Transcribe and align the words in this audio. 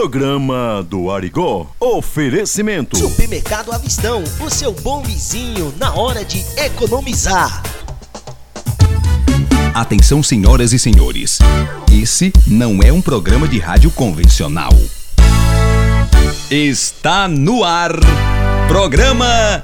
Programa 0.00 0.82
do 0.88 1.10
Arigó. 1.10 1.66
Oferecimento. 1.78 2.96
Supermercado 2.96 3.70
Avistão, 3.70 4.24
o 4.40 4.48
seu 4.48 4.72
bom 4.72 5.02
vizinho 5.02 5.74
na 5.76 5.92
hora 5.92 6.24
de 6.24 6.42
economizar. 6.56 7.62
Atenção, 9.74 10.22
senhoras 10.22 10.72
e 10.72 10.78
senhores. 10.78 11.38
Esse 11.92 12.32
não 12.46 12.80
é 12.82 12.90
um 12.90 13.02
programa 13.02 13.46
de 13.46 13.58
rádio 13.58 13.90
convencional. 13.90 14.72
Está 16.50 17.28
no 17.28 17.62
ar. 17.62 17.92
Programa 18.68 19.62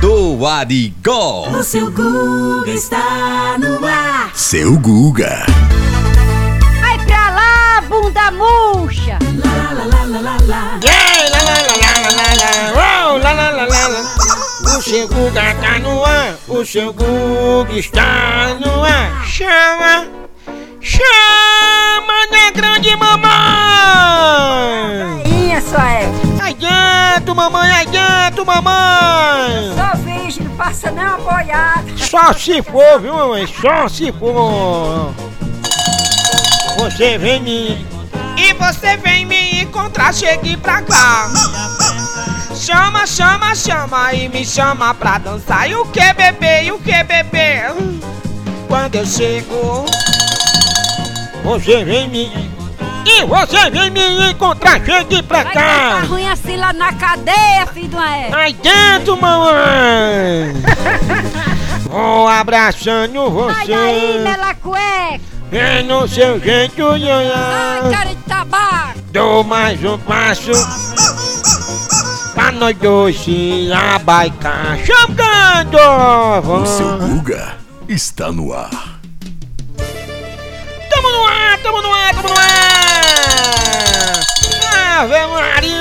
do 0.00 0.46
Arigó. 0.46 1.46
O 1.50 1.62
seu 1.62 1.90
Guga 1.90 2.70
está 2.70 3.58
no 3.58 3.84
ar. 3.84 4.34
Seu 4.34 4.78
Guga. 4.78 5.44
Vai 6.80 7.04
pra 7.04 7.30
lá, 7.30 7.82
bunda 7.86 8.30
murcha! 8.30 9.18
O 14.76 14.82
seu 14.82 15.06
Guga 15.08 15.54
tá 15.60 15.78
no 15.78 16.04
ar, 16.04 16.34
o 16.48 16.64
seu 16.64 16.90
Guga 16.92 17.72
está 17.78 18.56
no 18.58 18.82
ar. 18.82 19.26
Chama, 19.26 20.06
chama 20.80 22.26
na 22.30 22.50
grande 22.50 22.96
mamãe. 22.96 23.30
Rainha, 25.22 25.60
sua 25.60 25.92
é. 25.92 26.08
Aí 26.42 26.54
dentro, 26.54 27.34
mamãe, 27.34 27.70
aí 27.70 27.86
dentro, 27.86 28.46
mamãe. 28.46 29.74
Só 29.76 29.96
virgem, 29.98 30.44
não 30.44 30.56
passa 30.56 30.90
nem 30.90 31.04
uma 31.04 31.18
boiada. 31.18 31.84
Só 31.96 32.32
se 32.32 32.62
for, 32.62 33.00
viu, 33.00 33.12
mamãe? 33.14 33.46
Só 33.46 33.86
se 33.88 34.10
for. 34.12 35.14
Você 36.78 37.18
vem 37.18 37.40
me. 37.40 37.86
E 38.36 38.52
você 38.54 38.96
vem 38.96 39.26
me 39.26 39.53
encontrar, 39.74 40.14
chegue 40.14 40.56
pra 40.56 40.80
cá. 40.82 41.28
Chama, 42.54 43.04
chama, 43.06 43.54
chama 43.56 44.14
e 44.14 44.28
me 44.28 44.46
chama 44.46 44.94
pra 44.94 45.18
dançar. 45.18 45.68
E 45.68 45.74
o 45.74 45.84
que, 45.86 46.12
bebê? 46.14 46.62
E 46.64 46.72
o 46.72 46.78
que, 46.78 47.02
bebê? 47.02 47.62
Quando 48.68 48.94
eu 48.94 49.04
chego, 49.04 49.84
você 51.42 51.84
vem 51.84 52.08
me. 52.08 52.54
E 53.04 53.24
você 53.26 53.68
vem 53.70 53.90
me 53.90 54.30
encontrar, 54.30 54.80
chegue 54.84 55.22
pra 55.24 55.42
Vai 55.42 55.52
cá. 55.52 55.60
tá 55.60 56.00
ruim 56.06 56.26
assim 56.28 56.56
lá 56.56 56.72
na 56.72 56.92
cadeia, 56.92 57.66
filho 57.72 57.88
de 57.88 57.96
uma 57.96 58.16
é. 58.16 58.30
Aí 58.32 58.52
dentro, 58.54 59.20
mamãe! 59.20 60.54
Vou 61.90 62.28
abraçando 62.28 63.52
Sai 63.52 63.66
daí, 63.66 64.12
você. 64.12 64.18
mela 64.18 64.54
cueca. 64.54 65.20
Vem 65.50 65.84
no 65.84 66.08
seu 66.08 66.40
jeito 66.40 66.98
de 66.98 67.10
Ai, 67.10 67.92
cara. 67.92 68.13
Dou 69.14 69.44
mais 69.44 69.78
um 69.84 69.96
passo. 69.96 70.50
Pra 72.34 72.50
nós 72.50 72.76
dois 72.78 73.16
se 73.16 73.70
abaicar. 73.72 74.76
Chamando! 74.84 75.78
O 76.50 76.66
seu 76.66 76.98
Guga 76.98 77.56
está 77.88 78.32
no 78.32 78.52
ar. 78.52 78.98
Tamo 80.90 81.10
no 81.12 81.26
ar, 81.26 81.58
tamo 81.62 81.80
no 81.80 81.92
ar, 81.92 82.12
tamo 82.12 82.28
no 82.28 82.34
ar! 82.34 84.20
Ave 84.98 85.26
Maria! 85.28 85.78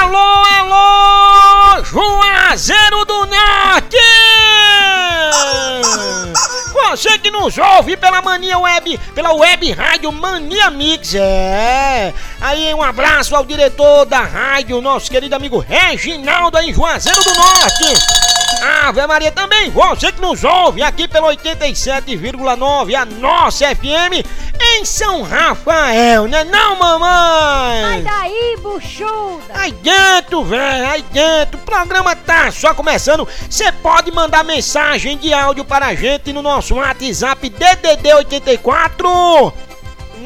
Alô, 0.00 0.44
alô! 0.60 1.84
Juazeiro 1.84 3.04
do 3.04 3.26
Norte! 3.26 3.83
Você 6.94 7.18
que 7.18 7.28
nos 7.28 7.58
ouve 7.58 7.96
pela 7.96 8.22
Mania 8.22 8.56
Web, 8.56 9.00
pela 9.16 9.32
Web 9.32 9.72
Rádio 9.72 10.12
Mania 10.12 10.70
Mix, 10.70 11.12
é! 11.16 12.14
Aí 12.40 12.72
um 12.72 12.84
abraço 12.84 13.34
ao 13.34 13.44
diretor 13.44 14.04
da 14.04 14.20
rádio, 14.20 14.80
nosso 14.80 15.10
querido 15.10 15.34
amigo 15.34 15.58
Reginaldo 15.58 16.56
em 16.58 16.72
Juazeiro 16.72 17.20
do 17.24 17.34
Norte! 17.34 17.98
Ave 18.86 19.04
Maria 19.08 19.32
também, 19.32 19.70
você 19.70 20.12
que 20.12 20.20
nos 20.20 20.44
ouve 20.44 20.84
aqui 20.84 21.08
pelo 21.08 21.26
87,9, 21.26 22.94
a 22.94 23.04
nossa 23.04 23.74
FM 23.74 24.24
em 24.74 24.84
São 24.84 25.22
Rafael, 25.22 26.26
né 26.26 26.44
não, 26.44 26.76
Sai 26.76 26.78
mamãe? 26.78 28.02
daí, 28.02 28.56
buchuda. 28.60 29.44
Aí 29.54 29.72
dentro, 29.72 30.44
velho, 30.44 30.86
aí 30.90 31.02
dentro, 31.12 31.58
o 31.58 31.62
programa 31.62 32.16
tá 32.16 32.50
só 32.50 32.74
começando. 32.74 33.26
Você 33.48 33.70
pode 33.70 34.10
mandar 34.10 34.44
mensagem 34.44 35.16
de 35.16 35.32
áudio 35.32 35.64
para 35.64 35.86
a 35.86 35.94
gente 35.94 36.32
no 36.32 36.42
nosso 36.42 36.74
WhatsApp 36.74 37.48
DDD 37.48 38.14
84 38.14 39.52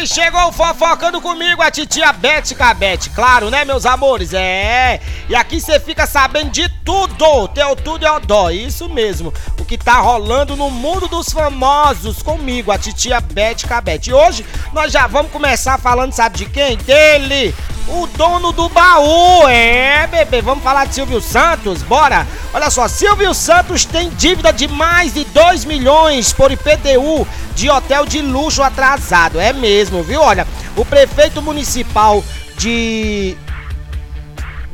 Chegou 0.06 0.52
fofocando 0.52 1.20
comigo 1.20 1.60
a 1.60 1.68
titia 1.68 2.12
Bete 2.12 2.54
Cabete, 2.54 3.10
claro, 3.10 3.50
né, 3.50 3.64
meus 3.64 3.84
amores? 3.84 4.32
É! 4.32 5.00
E 5.28 5.34
aqui 5.34 5.60
você 5.60 5.80
fica 5.80 6.06
sabendo 6.06 6.50
de 6.50 6.68
tudo, 6.84 7.48
teu 7.48 7.74
tudo 7.74 8.06
é 8.06 8.20
dó, 8.20 8.50
isso 8.50 8.88
mesmo. 8.88 9.34
O 9.58 9.64
que 9.64 9.76
tá 9.76 9.98
rolando 9.98 10.54
no 10.54 10.70
mundo 10.70 11.08
dos 11.08 11.30
famosos 11.30 12.22
comigo, 12.22 12.70
a 12.70 12.78
titia 12.78 13.20
Bete 13.20 13.66
Cabete. 13.66 14.10
E 14.10 14.14
hoje 14.14 14.46
nós 14.72 14.92
já 14.92 15.08
vamos 15.08 15.32
começar 15.32 15.76
falando, 15.76 16.12
sabe 16.12 16.38
de 16.38 16.46
quem? 16.46 16.76
Dele! 16.76 17.52
O 17.90 18.06
dono 18.06 18.52
do 18.52 18.68
baú, 18.68 19.48
é, 19.48 20.06
bebê, 20.06 20.42
vamos 20.42 20.62
falar 20.62 20.86
de 20.86 20.94
Silvio 20.94 21.20
Santos, 21.22 21.82
bora! 21.82 22.26
Olha 22.52 22.68
só, 22.70 22.86
Silvio 22.86 23.32
Santos 23.32 23.86
tem 23.86 24.10
dívida 24.10 24.52
de 24.52 24.68
mais 24.68 25.14
de 25.14 25.24
2 25.24 25.64
milhões 25.64 26.30
por 26.32 26.52
IPTU 26.52 27.26
de 27.54 27.70
hotel 27.70 28.04
de 28.04 28.20
luxo 28.20 28.62
atrasado, 28.62 29.40
é 29.40 29.54
mesmo, 29.54 30.02
viu? 30.02 30.20
Olha, 30.20 30.46
o 30.76 30.84
prefeito 30.84 31.40
municipal 31.40 32.22
de 32.58 33.36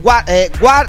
Gua- 0.00 0.24
é, 0.26 0.50
Gua- 0.58 0.86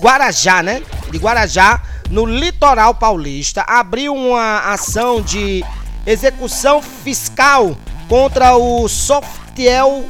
Guarajá, 0.00 0.62
né? 0.62 0.82
De 1.10 1.16
Guarajá, 1.18 1.80
no 2.10 2.26
litoral 2.26 2.94
paulista, 2.94 3.62
abriu 3.66 4.14
uma 4.14 4.58
ação 4.72 5.22
de 5.22 5.64
execução 6.06 6.82
fiscal 6.82 7.74
contra 8.08 8.56
o 8.56 8.86
Softel 8.88 10.04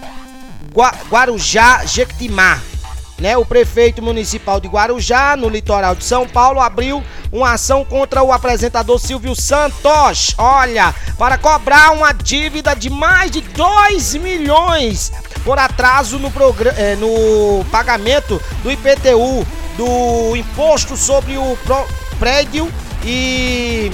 Gua- 0.72 0.94
Guarujá 1.10 1.84
Jequitimar. 1.87 2.60
Né, 3.19 3.37
o 3.37 3.47
prefeito 3.47 4.02
municipal 4.02 4.58
de 4.58 4.67
Guarujá, 4.67 5.37
no 5.37 5.49
litoral 5.49 5.94
de 5.94 6.02
São 6.02 6.26
Paulo, 6.26 6.58
abriu 6.58 7.05
uma 7.31 7.52
ação 7.52 7.85
contra 7.85 8.20
o 8.20 8.32
apresentador 8.32 8.99
Silvio 8.99 9.37
Santos. 9.37 10.35
Olha, 10.37 10.93
para 11.17 11.38
cobrar 11.38 11.93
uma 11.93 12.12
dívida 12.12 12.75
de 12.75 12.91
mais 12.91 13.31
de 13.31 13.41
2 13.41 14.14
milhões 14.17 15.12
por 15.44 15.56
atraso 15.56 16.19
no, 16.19 16.32
eh, 16.76 16.97
no 16.97 17.64
pagamento 17.70 18.43
do 18.64 18.73
IPTU, 18.73 19.47
do 19.76 20.35
imposto 20.35 20.97
sobre 20.97 21.38
o 21.38 21.56
prédio 22.19 22.69
e 23.05 23.93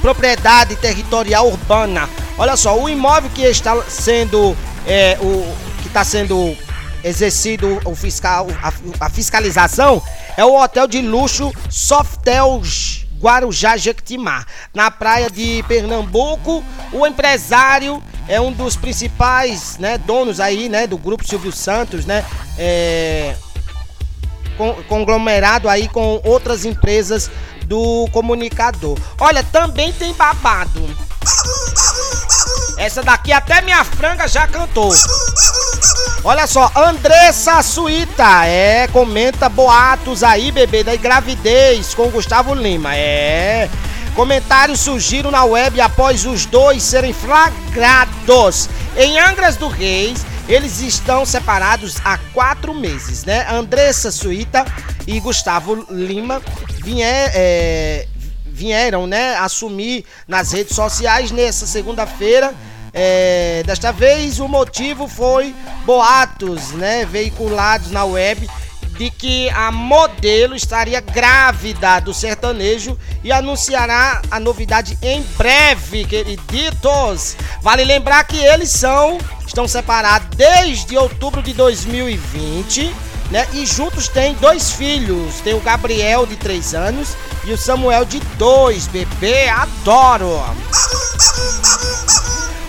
propriedade 0.00 0.74
territorial 0.76 1.48
urbana. 1.48 2.08
Olha 2.38 2.56
só, 2.56 2.78
o 2.78 2.88
imóvel 2.88 3.30
que 3.34 3.42
está 3.42 3.76
sendo 3.88 4.56
é, 4.86 5.18
o 5.20 5.54
está 5.92 6.02
sendo 6.02 6.56
exercido 7.04 7.78
o 7.84 7.94
fiscal 7.94 8.46
a, 8.62 8.72
a 9.04 9.10
fiscalização 9.10 10.02
é 10.38 10.44
o 10.44 10.58
hotel 10.58 10.86
de 10.86 11.02
luxo 11.02 11.52
Softel 11.68 12.62
Guarujá 13.20 13.76
Jequitimar. 13.76 14.46
Na 14.74 14.90
praia 14.90 15.30
de 15.30 15.62
Pernambuco, 15.68 16.64
o 16.92 17.06
empresário 17.06 18.02
é 18.26 18.40
um 18.40 18.50
dos 18.50 18.74
principais, 18.74 19.78
né, 19.78 19.96
donos 19.96 20.40
aí, 20.40 20.68
né, 20.68 20.88
do 20.88 20.98
grupo 20.98 21.24
Silvio 21.24 21.52
Santos, 21.52 22.04
né? 22.04 22.24
É, 22.58 23.36
conglomerado 24.88 25.68
aí 25.68 25.88
com 25.88 26.20
outras 26.24 26.64
empresas 26.64 27.30
do 27.66 28.08
comunicador. 28.12 28.98
Olha, 29.20 29.44
também 29.44 29.92
tem 29.92 30.12
babado. 30.14 30.82
Essa 32.76 33.02
daqui 33.02 33.32
até 33.32 33.60
minha 33.60 33.84
franga 33.84 34.26
já 34.26 34.48
cantou. 34.48 34.92
Olha 36.24 36.46
só, 36.46 36.70
Andressa 36.76 37.60
Suíta, 37.64 38.46
é, 38.46 38.86
comenta 38.86 39.48
boatos 39.48 40.22
aí, 40.22 40.52
bebê, 40.52 40.84
da 40.84 40.94
gravidez 40.94 41.94
com 41.94 42.08
Gustavo 42.10 42.54
Lima, 42.54 42.94
é. 42.94 43.68
Comentários 44.14 44.78
surgiram 44.78 45.32
na 45.32 45.42
web 45.42 45.80
após 45.80 46.24
os 46.24 46.46
dois 46.46 46.84
serem 46.84 47.12
flagrados 47.12 48.70
em 48.96 49.18
Angras 49.18 49.56
do 49.56 49.66
Reis. 49.66 50.24
Eles 50.48 50.80
estão 50.80 51.26
separados 51.26 51.96
há 52.04 52.16
quatro 52.32 52.72
meses, 52.72 53.24
né? 53.24 53.44
Andressa 53.50 54.12
Suíta 54.12 54.64
e 55.08 55.18
Gustavo 55.18 55.86
Lima 55.90 56.40
vier, 56.84 57.32
é, 57.34 58.06
vieram, 58.46 59.08
né, 59.08 59.34
assumir 59.38 60.04
nas 60.28 60.52
redes 60.52 60.76
sociais 60.76 61.32
nessa 61.32 61.66
segunda-feira. 61.66 62.54
É, 62.94 63.62
desta 63.64 63.92
vez 63.92 64.38
o 64.38 64.46
motivo 64.46 65.08
foi 65.08 65.54
boatos, 65.84 66.72
né, 66.72 67.06
veiculados 67.06 67.90
na 67.90 68.04
web 68.04 68.48
de 68.98 69.10
que 69.10 69.48
a 69.50 69.72
modelo 69.72 70.54
estaria 70.54 71.00
grávida 71.00 71.98
do 72.00 72.12
sertanejo 72.12 72.98
e 73.24 73.32
anunciará 73.32 74.20
a 74.30 74.38
novidade 74.38 74.98
em 75.02 75.22
breve, 75.38 76.04
queriditos. 76.04 77.36
Vale 77.62 77.84
lembrar 77.84 78.24
que 78.24 78.36
eles 78.36 78.68
são 78.70 79.18
estão 79.46 79.66
separados 79.66 80.28
desde 80.36 80.96
outubro 80.96 81.42
de 81.42 81.52
2020 81.54 82.94
né? 83.32 83.48
E 83.54 83.64
juntos 83.64 84.08
têm 84.08 84.34
dois 84.34 84.70
filhos. 84.70 85.40
Tem 85.40 85.54
o 85.54 85.60
Gabriel 85.60 86.26
de 86.26 86.36
3 86.36 86.74
anos 86.74 87.16
e 87.44 87.52
o 87.52 87.58
Samuel 87.58 88.04
de 88.04 88.20
2, 88.36 88.86
bebê, 88.88 89.48
adoro. 89.48 90.38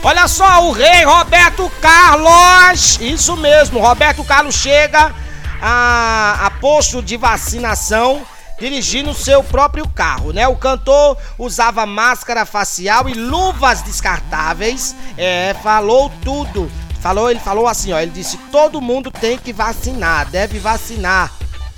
Olha 0.06 0.28
só, 0.28 0.68
o 0.68 0.72
rei 0.74 1.06
Roberto 1.06 1.72
Carlos, 1.82 3.00
isso 3.00 3.38
mesmo, 3.38 3.80
Roberto 3.80 4.22
Carlos 4.26 4.54
chega 4.54 5.16
a, 5.62 6.46
a 6.46 6.52
posto 6.52 7.02
de 7.02 7.16
vacinação 7.16 8.22
dirigindo 8.60 9.14
seu 9.14 9.42
próprio 9.42 9.88
carro, 9.88 10.34
né? 10.34 10.46
O 10.46 10.58
cantor 10.58 11.18
usava 11.40 11.86
máscara 11.86 12.46
facial 12.46 13.08
e 13.08 13.14
luvas 13.14 13.82
descartáveis, 13.82 14.94
é, 15.18 15.56
falou 15.64 16.12
tudo. 16.22 16.70
Falou, 17.00 17.32
ele 17.32 17.40
falou 17.40 17.66
assim, 17.66 17.94
ó, 17.94 18.00
ele 18.00 18.12
disse: 18.12 18.38
"Todo 18.52 18.82
mundo 18.82 19.10
tem 19.10 19.38
que 19.38 19.54
vacinar, 19.54 20.26
deve 20.30 20.60
vacinar" 20.60 21.32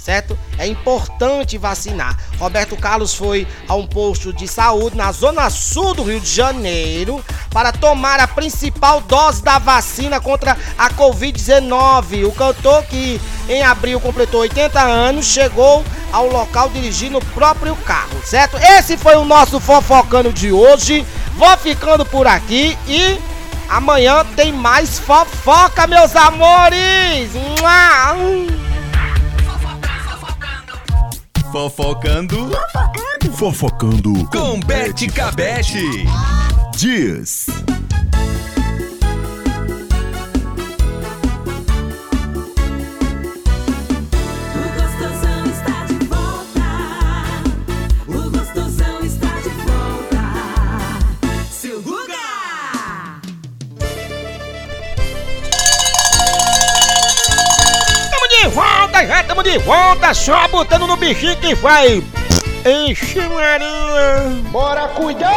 certo? 0.05 0.37
É 0.59 0.67
importante 0.67 1.57
vacinar. 1.57 2.15
Roberto 2.37 2.77
Carlos 2.77 3.15
foi 3.15 3.47
a 3.67 3.73
um 3.73 3.87
posto 3.87 4.31
de 4.31 4.47
saúde 4.47 4.95
na 4.95 5.11
zona 5.11 5.49
sul 5.49 5.95
do 5.95 6.03
Rio 6.03 6.19
de 6.19 6.29
Janeiro 6.29 7.25
para 7.49 7.71
tomar 7.71 8.19
a 8.19 8.27
principal 8.27 9.01
dose 9.01 9.41
da 9.41 9.57
vacina 9.57 10.21
contra 10.21 10.55
a 10.77 10.91
Covid-19. 10.91 12.27
O 12.27 12.31
cantor, 12.31 12.83
que 12.83 13.19
em 13.49 13.63
abril 13.63 13.99
completou 13.99 14.41
80 14.41 14.79
anos, 14.79 15.25
chegou 15.25 15.83
ao 16.11 16.27
local 16.27 16.69
dirigindo 16.69 17.17
o 17.17 17.25
próprio 17.33 17.75
carro, 17.77 18.21
certo? 18.23 18.57
Esse 18.57 18.95
foi 18.97 19.15
o 19.15 19.25
nosso 19.25 19.59
fofocando 19.59 20.31
de 20.31 20.51
hoje. 20.51 21.03
Vou 21.35 21.57
ficando 21.57 22.05
por 22.05 22.27
aqui 22.27 22.77
e 22.87 23.19
Amanhã 23.67 24.23
tem 24.35 24.53
mais 24.53 24.99
fofoca, 24.99 25.87
meus 25.87 26.15
amores! 26.15 27.31
Fofocando. 31.55 32.51
Fofocando. 32.51 33.37
Fofocando. 33.37 34.29
Com 34.29 34.59
Bete 34.59 35.07
Cabete. 35.07 36.03
Diz. 36.75 37.47
De 59.45 59.59
volta, 59.59 60.11
só 60.11 60.47
botando 60.47 60.87
no 60.87 60.97
bichinho 60.97 61.37
que 61.37 61.53
vai. 61.53 62.03
Enche 62.65 63.21
Maria. 63.29 64.41
Bora 64.49 64.87
cuidar! 64.87 65.29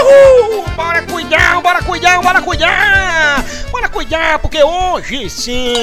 Uhul! 0.00 0.64
Bora 0.74 1.02
cuidar, 1.02 1.60
bora 1.60 1.82
cuidar, 1.82 2.22
bora 2.22 2.40
cuidar! 2.40 3.44
Bora 3.70 3.88
cuidar, 3.90 4.38
porque 4.38 4.64
hoje 4.64 5.28
sim! 5.28 5.74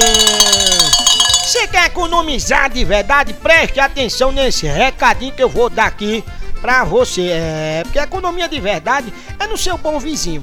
Você 1.44 1.68
quer 1.68 1.86
economizar 1.86 2.68
de 2.68 2.84
verdade? 2.84 3.32
Preste 3.32 3.78
atenção 3.78 4.32
nesse 4.32 4.66
recadinho 4.66 5.32
que 5.32 5.42
eu 5.42 5.48
vou 5.48 5.70
dar 5.70 5.86
aqui 5.86 6.24
pra 6.60 6.82
você. 6.82 7.28
É, 7.30 7.82
porque 7.84 8.00
a 8.00 8.04
economia 8.04 8.48
de 8.48 8.58
verdade 8.58 9.14
é 9.38 9.46
no 9.46 9.56
seu 9.56 9.78
bom 9.78 10.00
vizinho. 10.00 10.42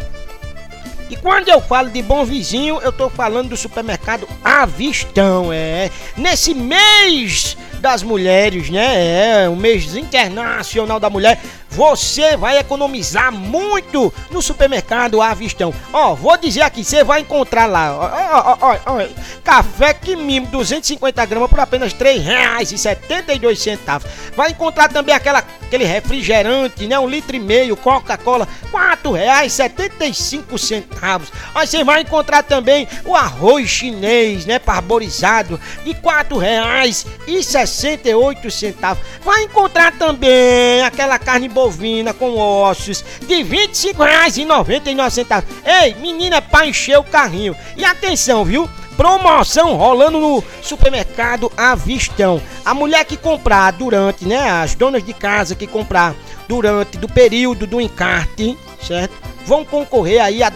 E 1.10 1.16
quando 1.16 1.50
eu 1.50 1.60
falo 1.60 1.90
de 1.90 2.02
bom 2.04 2.24
vizinho, 2.24 2.80
eu 2.82 2.92
tô 2.92 3.10
falando 3.10 3.50
do 3.50 3.58
supermercado 3.58 4.28
Avistão, 4.44 5.52
é. 5.52 5.90
Nesse 6.16 6.54
mês 6.54 7.58
das 7.80 8.04
mulheres, 8.04 8.70
né? 8.70 9.44
É, 9.44 9.50
o 9.50 9.56
mês 9.56 9.96
internacional 9.96 11.00
da 11.00 11.10
mulher 11.10 11.42
você 11.80 12.36
vai 12.36 12.58
economizar 12.58 13.32
muito 13.32 14.14
no 14.30 14.42
supermercado 14.42 15.22
Avistão. 15.22 15.74
Ó, 15.94 16.14
vou 16.14 16.36
dizer 16.36 16.64
aqui, 16.64 16.84
você 16.84 17.06
vai 17.06 17.22
encontrar 17.22 17.68
lá, 17.68 17.96
ó, 17.96 18.58
ó, 18.60 18.98
ó, 18.98 19.08
café 19.46 19.94
que 19.94 20.14
mimo 20.14 20.48
250 20.48 21.26
gramas 21.26 21.50
por 21.50 21.58
apenas 21.58 21.94
R$ 21.94 22.18
reais 22.18 22.74
e 22.74 22.78
72 22.78 23.58
centavos. 23.62 24.12
Vai 24.36 24.52
encontrar 24.52 24.90
também 24.90 25.16
aquela, 25.16 25.40
aquele 25.40 25.86
refrigerante, 25.86 26.86
né, 26.86 27.00
um 27.00 27.08
litro 27.08 27.34
e 27.34 27.40
meio, 27.40 27.78
Coca-Cola, 27.78 28.46
R$ 28.74 29.18
reais 29.18 29.54
75 29.54 30.58
centavos. 30.58 31.32
Aí 31.56 31.66
você 31.66 31.82
vai 31.82 32.02
encontrar 32.02 32.44
também 32.44 32.90
o 33.06 33.16
arroz 33.16 33.70
chinês, 33.70 34.46
né, 34.46 34.60
parborizado, 34.60 35.58
de 35.86 35.92
R$ 35.92 36.40
reais 36.42 37.06
e 37.26 37.42
68 37.42 38.52
centavos. 38.52 39.02
Vai 39.24 39.44
encontrar 39.44 39.94
também 39.94 40.82
aquela 40.82 41.18
carne 41.18 41.48
bovina 41.70 42.14
com 42.14 42.36
ossos 42.38 43.06
de 43.28 43.44
R$ 43.44 43.68
25,99. 43.68 45.44
Ei, 45.64 45.94
menina, 45.96 46.38
é 46.38 46.42
pra 46.42 46.66
encher 46.66 46.98
o 46.98 47.04
carrinho. 47.04 47.56
E 47.78 47.86
atenção, 47.86 48.44
viu? 48.44 48.68
Promoção 48.98 49.76
rolando 49.76 50.20
no 50.20 50.44
supermercado 50.62 51.52
Avistão. 51.56 52.42
A 52.66 52.74
mulher 52.74 53.06
que 53.06 53.16
comprar 53.16 53.72
durante, 53.72 54.26
né? 54.26 54.50
As 54.50 54.74
donas 54.76 55.06
de 55.06 55.14
casa 55.14 55.56
que 55.56 55.68
comprar 55.68 56.16
durante 56.48 56.98
do 56.98 57.08
período 57.08 57.68
do 57.68 57.80
encarte, 57.80 58.58
certo? 58.82 59.14
Vão 59.46 59.64
concorrer 59.64 60.22
aí 60.22 60.44
a 60.44 60.52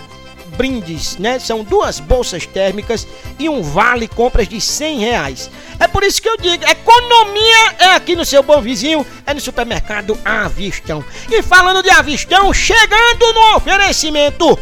brindes, 0.57 1.17
né? 1.17 1.39
São 1.39 1.63
duas 1.63 1.99
bolsas 1.99 2.45
térmicas 2.45 3.07
e 3.37 3.49
um 3.49 3.61
vale 3.61 4.07
compras 4.07 4.47
de 4.47 4.59
100 4.59 4.99
reais. 4.99 5.51
É 5.79 5.87
por 5.87 6.03
isso 6.03 6.21
que 6.21 6.29
eu 6.29 6.37
digo, 6.37 6.63
economia 6.63 7.75
é 7.79 7.95
aqui 7.95 8.15
no 8.15 8.25
seu 8.25 8.43
bom 8.43 8.61
vizinho, 8.61 9.05
é 9.25 9.33
no 9.33 9.41
supermercado 9.41 10.17
Avistão. 10.23 11.03
E 11.29 11.41
falando 11.41 11.83
de 11.83 11.89
Avistão, 11.89 12.53
chegando 12.53 13.33
no 13.33 13.55
oferecimento 13.57 14.57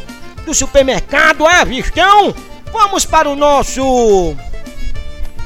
do 0.46 0.54
supermercado 0.54 1.46
Avistão, 1.46 2.34
vamos 2.72 3.06
para 3.06 3.30
o 3.30 3.36
nosso 3.36 4.36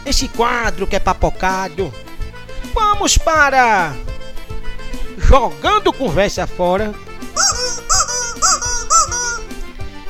esse 0.05 0.27
quadro 0.27 0.85
que 0.85 0.95
é 0.95 0.99
papocado. 0.99 1.91
Vamos 2.73 3.17
para 3.17 3.93
jogando 5.17 5.91
conversa 5.91 6.45
fora. 6.45 6.93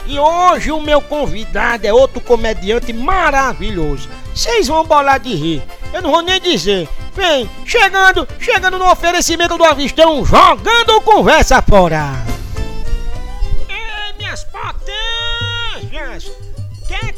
E 0.08 0.20
hoje 0.20 0.72
o 0.72 0.80
meu 0.80 1.02
convidado 1.02 1.88
é 1.88 1.94
outro 1.94 2.22
comediante 2.22 2.94
maravilhoso. 2.94 4.08
Vocês 4.34 4.68
vão 4.68 4.86
bolar 4.86 5.20
de 5.20 5.34
rir. 5.34 5.64
Eu 5.92 6.02
não 6.02 6.12
vou 6.12 6.22
nem 6.22 6.40
dizer. 6.40 6.88
Vem, 7.14 7.50
chegando, 7.66 8.28
chegando 8.40 8.78
no 8.78 8.92
oferecimento 8.92 9.58
do 9.58 9.64
avistão, 9.64 10.24
jogando 10.26 11.02
conversa 11.02 11.62
fora. 11.62 12.12
Ei, 13.70 14.14
minhas 14.18 14.44
potências! 14.44 14.85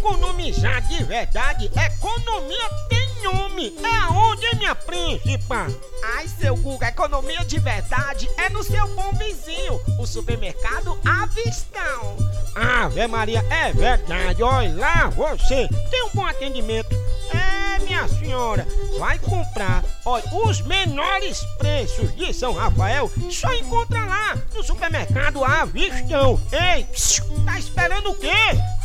Economizar 0.07 0.81
de 0.87 1.03
verdade? 1.03 1.69
Economia 1.75 2.69
tem 2.87 3.23
nome. 3.23 3.75
É 3.77 4.45
hein, 4.45 4.55
minha 4.57 4.73
príncipa? 4.73 5.67
Ai, 6.15 6.29
seu 6.29 6.55
Guga, 6.55 6.87
economia 6.87 7.43
de 7.43 7.59
verdade 7.59 8.29
é 8.37 8.49
no 8.49 8.63
seu 8.63 8.87
bom 8.95 9.11
vizinho, 9.13 9.81
o 9.99 10.05
supermercado 10.05 10.97
Avistão. 11.03 12.15
Ave 12.55 13.05
Maria, 13.07 13.45
é 13.49 13.73
verdade. 13.73 14.41
Olha 14.41 14.73
lá, 14.75 15.09
você 15.09 15.67
tem 15.91 16.03
um 16.05 16.09
bom 16.13 16.25
atendimento. 16.25 16.95
É, 17.33 17.79
minha 17.83 18.07
senhora, 18.07 18.67
vai 18.97 19.17
comprar, 19.19 19.83
olha, 20.05 20.23
os 20.45 20.61
menores 20.61 21.43
preços 21.57 22.15
de 22.15 22.33
São 22.33 22.53
Rafael, 22.53 23.11
só 23.29 23.53
encontra 23.53 24.05
lá 24.05 24.37
no 24.53 24.63
supermercado 24.63 25.43
Avistão. 25.43 26.39
Ei, 26.51 26.83
psiu, 26.85 27.25
tá 27.45 27.57
esperando 27.57 28.11
o 28.11 28.15
quê? 28.15 28.33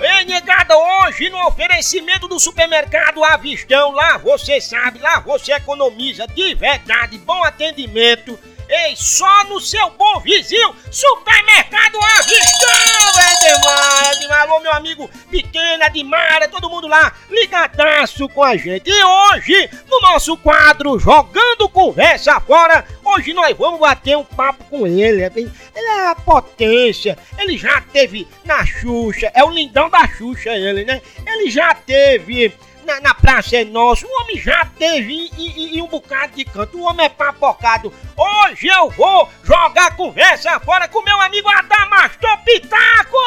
Ei, 0.00 0.24
negada, 0.26 0.76
hoje 0.78 1.28
no 1.28 1.44
oferecimento 1.48 2.28
do 2.28 2.38
supermercado 2.38 3.24
Avistão, 3.24 3.90
lá 3.90 4.16
você 4.16 4.60
sabe, 4.60 5.00
lá 5.00 5.18
você 5.18 5.52
economiza 5.52 6.24
de 6.28 6.54
verdade, 6.54 7.18
bom 7.18 7.42
atendimento. 7.42 8.38
Ei, 8.68 8.94
só 8.94 9.44
no 9.44 9.60
seu 9.60 9.90
bom 9.90 10.20
vizinho, 10.20 10.76
supermercado 10.88 11.96
Avistão, 11.96 13.20
é 13.20 13.48
demais. 13.48 14.30
Alô, 14.42 14.60
meu 14.60 14.72
amigo 14.72 15.10
Pequena, 15.30 15.88
de 15.88 16.04
Mara, 16.04 16.46
todo 16.46 16.70
mundo 16.70 16.86
lá, 16.86 17.12
ligadaço 17.28 18.28
com 18.28 18.44
a 18.44 18.56
gente. 18.56 18.88
E 18.88 19.04
hoje, 19.04 19.70
no 19.90 20.00
nosso 20.00 20.36
quadro 20.36 20.96
Jogando 20.98 21.68
Conversa 21.68 22.38
Fora, 22.40 22.86
hoje 23.08 23.32
nós 23.32 23.56
vamos 23.56 23.80
bater 23.80 24.16
um 24.16 24.24
papo 24.24 24.64
com 24.64 24.86
ele. 24.86 25.22
é 25.22 25.32
Ele 25.34 25.50
é 25.76 26.10
a 26.10 26.14
potência, 26.14 27.16
ele 27.38 27.56
já 27.56 27.80
teve 27.80 28.26
na 28.44 28.64
Xuxa, 28.64 29.30
é 29.34 29.44
o 29.44 29.50
lindão 29.50 29.88
da 29.88 30.06
Xuxa 30.08 30.50
ele, 30.50 30.84
né? 30.84 31.00
Ele 31.26 31.50
já 31.50 31.74
teve 31.74 32.52
na, 32.84 33.00
na 33.00 33.14
Praça 33.14 33.56
é 33.56 33.64
Nosso, 33.64 34.06
o 34.06 34.22
homem 34.22 34.38
já 34.38 34.64
teve 34.78 35.30
em 35.36 35.82
um 35.82 35.86
bocado 35.86 36.34
de 36.34 36.44
canto, 36.44 36.78
o 36.78 36.84
homem 36.84 37.04
é 37.04 37.08
papocado. 37.10 37.92
Hoje 38.16 38.66
eu 38.66 38.88
vou 38.90 39.28
jogar 39.44 39.94
conversa 39.94 40.58
fora 40.60 40.88
com 40.88 41.02
meu 41.02 41.20
amigo 41.20 41.48
Adamastor 41.48 42.38
Pitaco! 42.44 43.18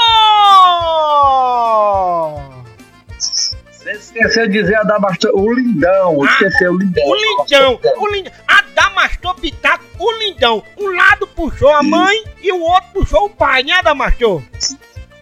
Você 3.82 3.92
esqueceu 3.94 4.48
de 4.48 4.62
dizer 4.62 4.76
a 4.76 4.84
Damastor, 4.84 5.32
o 5.34 5.52
lindão, 5.54 6.24
esqueceu 6.26 6.72
o 6.72 6.78
lindão. 6.78 7.04
O 7.08 7.16
lindão, 7.16 7.80
o 7.98 8.08
lindão, 8.10 8.32
Adamastor 8.48 9.36
Pitaco, 9.36 9.84
o 9.98 10.12
lindão. 10.20 10.64
Um 10.78 10.96
lado 10.96 11.26
puxou 11.28 11.70
a 11.70 11.82
mãe 11.82 12.24
e 12.42 12.52
o 12.52 12.62
outro 12.62 12.90
puxou 12.94 13.26
o 13.26 13.30
pai, 13.30 13.64
né, 13.64 13.74
Adamastor? 13.74 14.42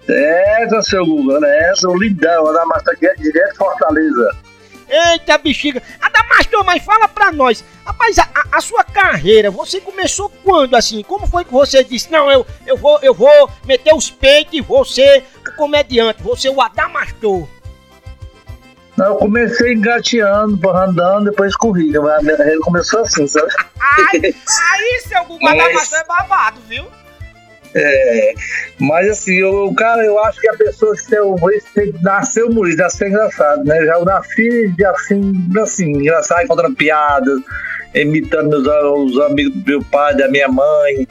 Essa, 0.10 0.82
seu 0.82 1.06
Google, 1.06 1.40
né? 1.40 1.70
Essa, 1.70 1.88
o 1.88 1.98
lindão, 1.98 2.48
a 2.48 2.52
Damastor 2.54 2.94
aqui 2.94 3.08
é 3.08 3.14
direto 3.16 3.52
de 3.52 3.58
Fortaleza. 3.58 4.38
Eita 4.90 5.38
bexiga! 5.38 5.82
Adamastor, 6.02 6.66
mas 6.66 6.84
fala 6.84 7.08
pra 7.08 7.32
nós, 7.32 7.64
rapaz, 7.86 8.18
a, 8.18 8.24
a- 8.24 8.58
a 8.58 8.60
sua 8.62 8.84
carreira, 8.84 9.52
você 9.52 9.80
começou 9.80 10.30
quando 10.44 10.76
assim? 10.76 11.04
Como 11.04 11.28
foi 11.28 11.46
que 11.46 11.52
você 11.54 11.84
disse, 11.84 12.12
não, 12.12 12.30
eu, 12.32 12.46
eu, 12.66 12.76
vou, 12.76 13.00
eu 13.04 13.14
vou 13.14 13.50
meter 13.66 13.94
os 13.94 14.10
peitos 14.10 14.54
e 14.56 14.62
vou 14.62 14.84
ser 14.84 15.24
o 15.48 15.56
comediante, 15.56 16.22
vou 16.24 16.36
ser 16.36 16.50
o 16.50 16.60
Adamastor? 16.60 17.48
Não, 19.00 19.06
eu 19.08 19.16
comecei 19.16 19.74
engateando, 19.74 20.70
andando, 20.70 21.30
depois 21.32 21.56
corrida, 21.56 22.02
mas 22.02 22.20
a 22.20 22.22
minha 22.22 22.36
carreira 22.38 22.60
começou 22.60 23.00
assim, 23.02 23.26
sabe? 23.28 23.48
Ai, 23.80 24.20
aí, 24.24 25.02
seu 25.08 25.24
Google, 25.24 25.40
Mas- 25.42 25.60
Adamastor 25.64 26.00
é 26.00 26.04
babado, 26.04 26.60
viu? 26.68 26.86
É, 27.76 28.34
mas 28.80 29.08
assim, 29.10 29.36
eu, 29.36 29.72
cara, 29.78 30.04
eu 30.04 30.18
acho 30.26 30.42
que 30.42 30.50
a 30.50 30.54
pessoa 30.58 30.96
que 30.96 31.16
eu, 31.16 31.36
você 31.36 31.94
nasceu 32.02 32.48
humorista, 32.50 32.84
nasceu 32.84 33.08
engraçado, 33.08 33.64
né? 33.64 33.86
Já 33.86 33.94
eu 33.94 34.06
nasci 34.06 34.74
assim, 34.88 35.50
assim, 35.62 35.86
engraçado, 35.92 36.48
contando 36.48 36.76
piadas, 36.76 37.40
imitando 37.94 38.50
meus, 38.50 38.68
os 39.14 39.22
amigos 39.22 39.54
do 39.56 39.70
meu 39.70 39.84
pai, 39.84 40.16
da 40.16 40.28
minha 40.28 40.48
mãe, 40.48 41.08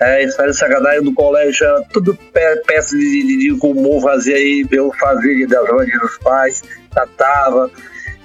é, 0.00 0.24
história 0.24 0.50
de 0.52 0.56
sacanagem 0.58 1.02
do 1.02 1.12
colégio, 1.12 1.66
tudo 1.92 2.14
pe- 2.32 2.56
peça 2.66 2.96
de, 2.96 3.22
de, 3.26 3.38
de 3.54 3.66
humor 3.66 4.00
fazia 4.00 4.36
aí, 4.36 4.66
eu 4.70 4.90
fazia 4.98 5.46
das 5.46 5.68
onde 5.70 5.90
dos 5.98 6.16
pais, 6.18 6.62
tratava. 6.90 7.70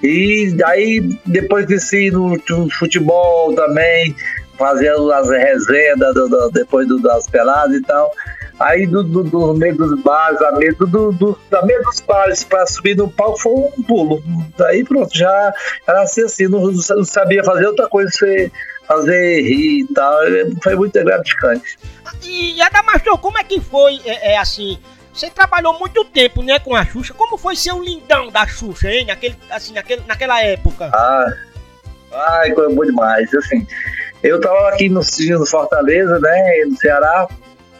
E 0.01 0.55
aí, 0.65 1.17
depois 1.25 1.65
desse 1.65 2.11
no, 2.11 2.37
no 2.49 2.69
futebol 2.71 3.53
também, 3.55 4.15
fazendo 4.57 5.11
as 5.11 5.29
resenhas 5.29 5.99
do- 5.99 6.27
do- 6.29 6.49
depois 6.51 6.87
do- 6.87 7.01
das 7.01 7.27
peladas 7.27 7.75
e 7.77 7.81
tal. 7.81 8.11
Aí 8.59 8.85
do, 8.85 9.03
do, 9.03 9.23
do 9.23 9.53
meio 9.55 9.75
dos 9.75 9.99
bares, 10.03 10.39
a 10.41 10.51
meio 10.53 10.75
do, 10.75 11.11
do- 11.11 11.39
da 11.49 11.65
meio 11.65 11.81
dos 11.83 11.99
bares 12.01 12.43
para 12.43 12.65
subir 12.67 12.95
no 12.95 13.09
palco 13.09 13.39
foi 13.39 13.51
um 13.51 13.83
pulo. 13.83 14.21
Daí 14.57 14.83
pronto, 14.83 15.09
já 15.17 15.53
era 15.87 16.03
assim, 16.03 16.23
assim 16.23 16.47
não, 16.47 16.71
não 16.71 17.03
sabia 17.03 17.43
fazer 17.43 17.65
outra 17.65 17.87
coisa, 17.87 18.09
você 18.11 18.51
fazer 18.87 19.41
rir 19.41 19.81
e 19.81 19.93
tal. 19.93 20.19
Foi 20.61 20.75
muito 20.75 21.03
gratificante. 21.03 21.77
E 22.21 22.61
Adamastor, 22.61 23.17
como 23.17 23.37
é 23.39 23.43
que 23.43 23.59
foi, 23.59 23.99
é, 24.05 24.33
é, 24.33 24.37
assim, 24.37 24.77
você 25.13 25.29
trabalhou 25.29 25.77
muito 25.79 26.03
tempo, 26.05 26.41
né, 26.41 26.59
com 26.59 26.75
a 26.75 26.83
Xuxa, 26.85 27.13
como 27.13 27.37
foi 27.37 27.55
ser 27.55 27.71
o 27.73 27.83
lindão 27.83 28.29
da 28.31 28.47
Xuxa, 28.47 28.89
hein, 28.91 29.05
naquele, 29.05 29.35
assim, 29.49 29.73
naquele, 29.73 30.01
naquela 30.07 30.41
época? 30.43 30.89
Ah, 30.93 31.25
ai, 32.11 32.51
coisa 32.51 32.73
boa 32.73 32.85
demais. 32.85 33.33
Assim, 33.33 33.65
eu 34.23 34.39
tava 34.41 34.69
aqui 34.69 34.89
no, 34.89 35.01
no 35.01 35.45
Fortaleza, 35.45 36.19
né, 36.19 36.63
no 36.67 36.77
Ceará, 36.77 37.27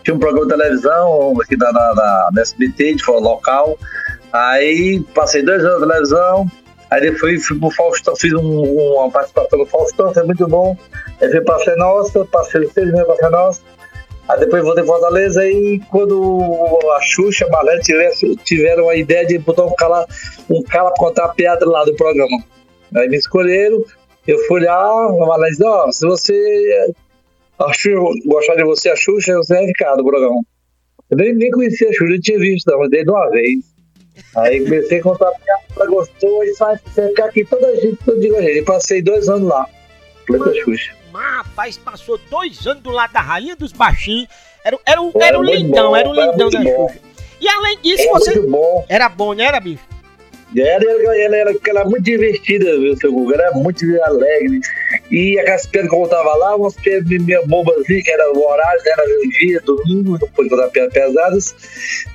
tinha 0.03 0.15
um 0.15 0.19
programa 0.19 0.45
de 0.47 0.53
televisão 0.57 1.33
aqui 1.41 1.55
na, 1.57 1.71
na, 1.71 1.93
na, 1.95 2.29
na 2.33 2.41
SBT, 2.41 2.95
de 2.95 3.03
local. 3.09 3.77
Aí 4.31 4.99
passei 5.13 5.43
dois 5.43 5.63
anos 5.63 5.81
na 5.81 5.87
televisão, 5.87 6.47
aí 6.89 7.01
depois 7.01 7.45
fui 7.45 7.57
pro 7.59 7.69
Faustão, 7.71 8.15
fiz 8.15 8.33
um- 8.33 8.63
uma 8.97 9.09
participação 9.11 9.59
no 9.59 9.65
Faustão, 9.65 10.13
foi 10.13 10.23
muito 10.23 10.47
bom. 10.47 10.75
Aí 11.21 11.29
fui 11.31 11.41
pra 11.41 11.57
Ser 11.59 11.75
Nossa, 11.77 12.25
passei 12.25 12.67
seis 12.69 12.91
meses 12.91 13.05
pra 13.05 13.15
Ser 13.15 13.29
Nossa. 13.29 13.61
Aí 14.29 14.39
depois 14.39 14.63
voltei 14.63 14.83
pra 14.83 14.93
Fortaleza 14.93 15.45
e 15.45 15.81
quando 15.91 16.79
a 16.95 17.01
Xuxa, 17.01 17.45
a 17.45 17.79
tivesse, 17.79 18.35
tiveram 18.37 18.87
a 18.89 18.95
ideia 18.95 19.25
de 19.25 19.37
botar 19.37 19.65
um 19.65 19.75
cara, 19.75 20.05
um 20.49 20.63
cara 20.63 20.91
pra 20.91 20.97
contar 20.97 21.25
a 21.25 21.29
piada 21.29 21.65
lá 21.69 21.83
do 21.83 21.93
programa. 21.95 22.41
Aí 22.95 23.09
me 23.09 23.17
escolheram, 23.17 23.83
eu 24.25 24.39
fui 24.45 24.61
lá, 24.61 25.07
a 25.07 25.11
Marlene 25.11 25.51
disse, 25.51 25.65
ó, 25.65 25.91
se 25.91 26.05
você 26.05 26.93
achou, 27.59 28.13
gostar 28.25 28.55
de 28.55 28.63
você, 28.63 28.89
a 28.89 28.95
Xuxa, 28.95 29.35
você 29.35 29.53
vai 29.55 29.67
ficar 29.67 29.95
do 29.95 30.05
programa. 30.05 30.41
Eu 31.09 31.17
nem, 31.17 31.33
nem 31.33 31.51
conhecia 31.51 31.89
a 31.89 31.93
Xuxa, 31.93 32.13
não 32.13 32.21
tinha 32.21 32.39
visto, 32.39 32.71
não, 32.71 32.79
mas 32.79 32.89
dei 32.89 33.03
de 33.03 33.11
uma 33.11 33.29
vez. 33.29 33.73
Aí 34.37 34.63
comecei 34.63 34.99
a 34.99 35.03
contar 35.03 35.27
a 35.27 35.31
piada, 35.31 35.63
ela 35.75 35.87
gostou, 35.87 36.43
e 36.45 36.53
vai 36.53 36.77
ficar 36.77 37.25
aqui 37.25 37.43
toda 37.43 37.67
a 37.67 37.75
gente, 37.75 37.97
todo 38.05 38.19
dia 38.21 38.31
a. 38.31 38.59
E 38.59 38.61
passei 38.63 39.01
dois 39.01 39.27
anos 39.27 39.49
lá, 39.49 39.67
planeta 40.25 40.53
Xuxa. 40.63 41.02
Mas, 41.13 41.35
rapaz, 41.37 41.77
passou 41.77 42.19
dois 42.29 42.65
anos 42.65 42.81
do 42.81 42.89
lado 42.89 43.13
da 43.13 43.21
rainha 43.21 43.55
dos 43.55 43.71
baixinhos, 43.71 44.27
era, 44.65 44.77
era, 44.83 44.99
o- 45.01 45.11
era, 45.15 45.25
Era 45.27 45.39
o 45.39 45.43
lindão, 45.43 45.89
bom, 45.91 45.95
era 45.95 46.09
o 46.09 46.19
era 46.19 46.31
lindão 46.31 46.49
da. 46.49 46.59
Xuxa. 46.63 46.99
E 47.39 47.47
além 47.47 47.77
disso, 47.81 48.03
É 48.03 48.07
você... 48.09 48.39
bom. 48.39 48.83
Era 48.89 49.07
bom, 49.09 49.33
né, 49.33 49.43
era, 49.45 49.59
bicho? 49.59 49.83
Ela, 50.55 50.83
ela, 50.83 51.17
ela, 51.17 51.35
era, 51.35 51.51
ela 51.51 51.79
era 51.79 51.85
muito 51.89 52.03
divertida, 52.03 52.65
viu, 52.79 52.95
seu 52.97 53.11
Google? 53.11 53.33
Era 53.33 53.51
muito 53.53 53.83
alegre. 54.03 54.59
E 55.09 55.39
aquelas 55.39 55.65
piadas 55.65 55.89
que 55.89 55.95
eu 55.95 55.99
contava 56.01 56.35
lá, 56.35 56.55
umas 56.55 56.75
piadas 56.75 57.07
meio 57.07 57.45
bobazinhas, 57.47 58.03
que 58.03 58.11
era 58.11 58.31
o 58.33 58.47
horário, 58.47 58.81
era 58.85 59.03
dia, 59.39 59.59
domingo, 59.61 60.11
não 60.19 60.27
pode 60.29 60.49
contar 60.49 60.67
piadas 60.69 60.93
pesadas. 60.93 61.55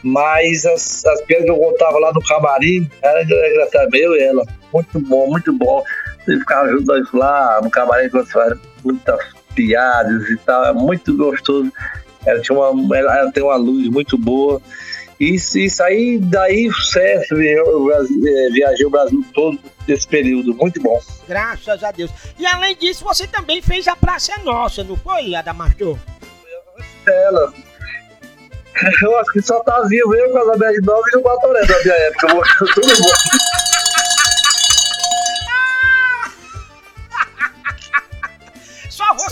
Mas 0.05 0.65
as, 0.67 1.05
as 1.05 1.21
piadas 1.23 1.47
que 1.47 1.51
eu 1.51 1.57
contava 1.59 1.99
lá 1.99 2.13
no 2.13 2.23
camarim, 2.23 2.89
era 3.03 3.23
engraçado, 3.25 3.95
eu 3.97 4.15
e 4.15 4.23
ela. 4.23 4.45
Muito 4.73 5.01
bom, 5.01 5.27
muito 5.29 5.53
bom. 5.53 5.83
Você 6.25 6.39
ficava 6.39 6.69
junto 6.69 6.85
nós 6.87 7.13
lá 7.13 7.61
no 7.61 7.71
camarim, 7.71 8.09
quando 8.09 8.27
faz 8.31 8.57
muitas 8.89 9.21
piadas 9.55 10.29
e 10.31 10.37
tal, 10.39 10.65
é 10.65 10.73
muito 10.73 11.17
gostoso. 11.17 11.73
Ela, 12.27 12.41
tinha 12.41 12.59
uma, 12.59 12.97
ela, 12.97 13.19
ela 13.19 13.33
tem 13.33 13.43
uma 13.43 13.57
luz 13.57 13.89
muito 13.89 14.19
boa. 14.19 14.61
Isso, 15.19 15.59
isso 15.59 15.83
aí, 15.83 16.19
daí 16.19 16.71
sucesso, 16.71 17.35
viajei 17.35 18.87
o 18.87 18.91
Brasil 18.91 19.25
todo 19.35 19.59
nesse 19.87 20.07
período, 20.07 20.55
muito 20.55 20.81
bom. 20.81 21.01
Graças 21.27 21.83
a 21.83 21.91
Deus. 21.91 22.11
E 22.39 22.47
além 22.47 22.77
disso, 22.77 23.05
você 23.05 23.27
também 23.27 23.61
fez 23.61 23.89
a 23.89 23.97
Praça 23.97 24.33
é 24.33 24.43
Nossa, 24.45 24.85
não 24.85 24.97
foi, 24.97 25.35
Adamastor? 25.35 25.99
ela. 27.07 27.53
Eu 29.03 29.19
acho 29.19 29.33
que 29.33 29.43
só 29.43 29.59
tá 29.65 29.83
vivo 29.89 30.15
eu, 30.15 30.33
Casamento 30.33 30.81
de 30.81 30.87
Nova 30.87 31.03
e 31.13 31.17
o 31.17 31.23
Batoré 31.23 31.67
da 31.67 31.83
minha 31.83 31.95
época. 31.95 32.29
Todo 32.75 32.87
mundo. 32.87 33.68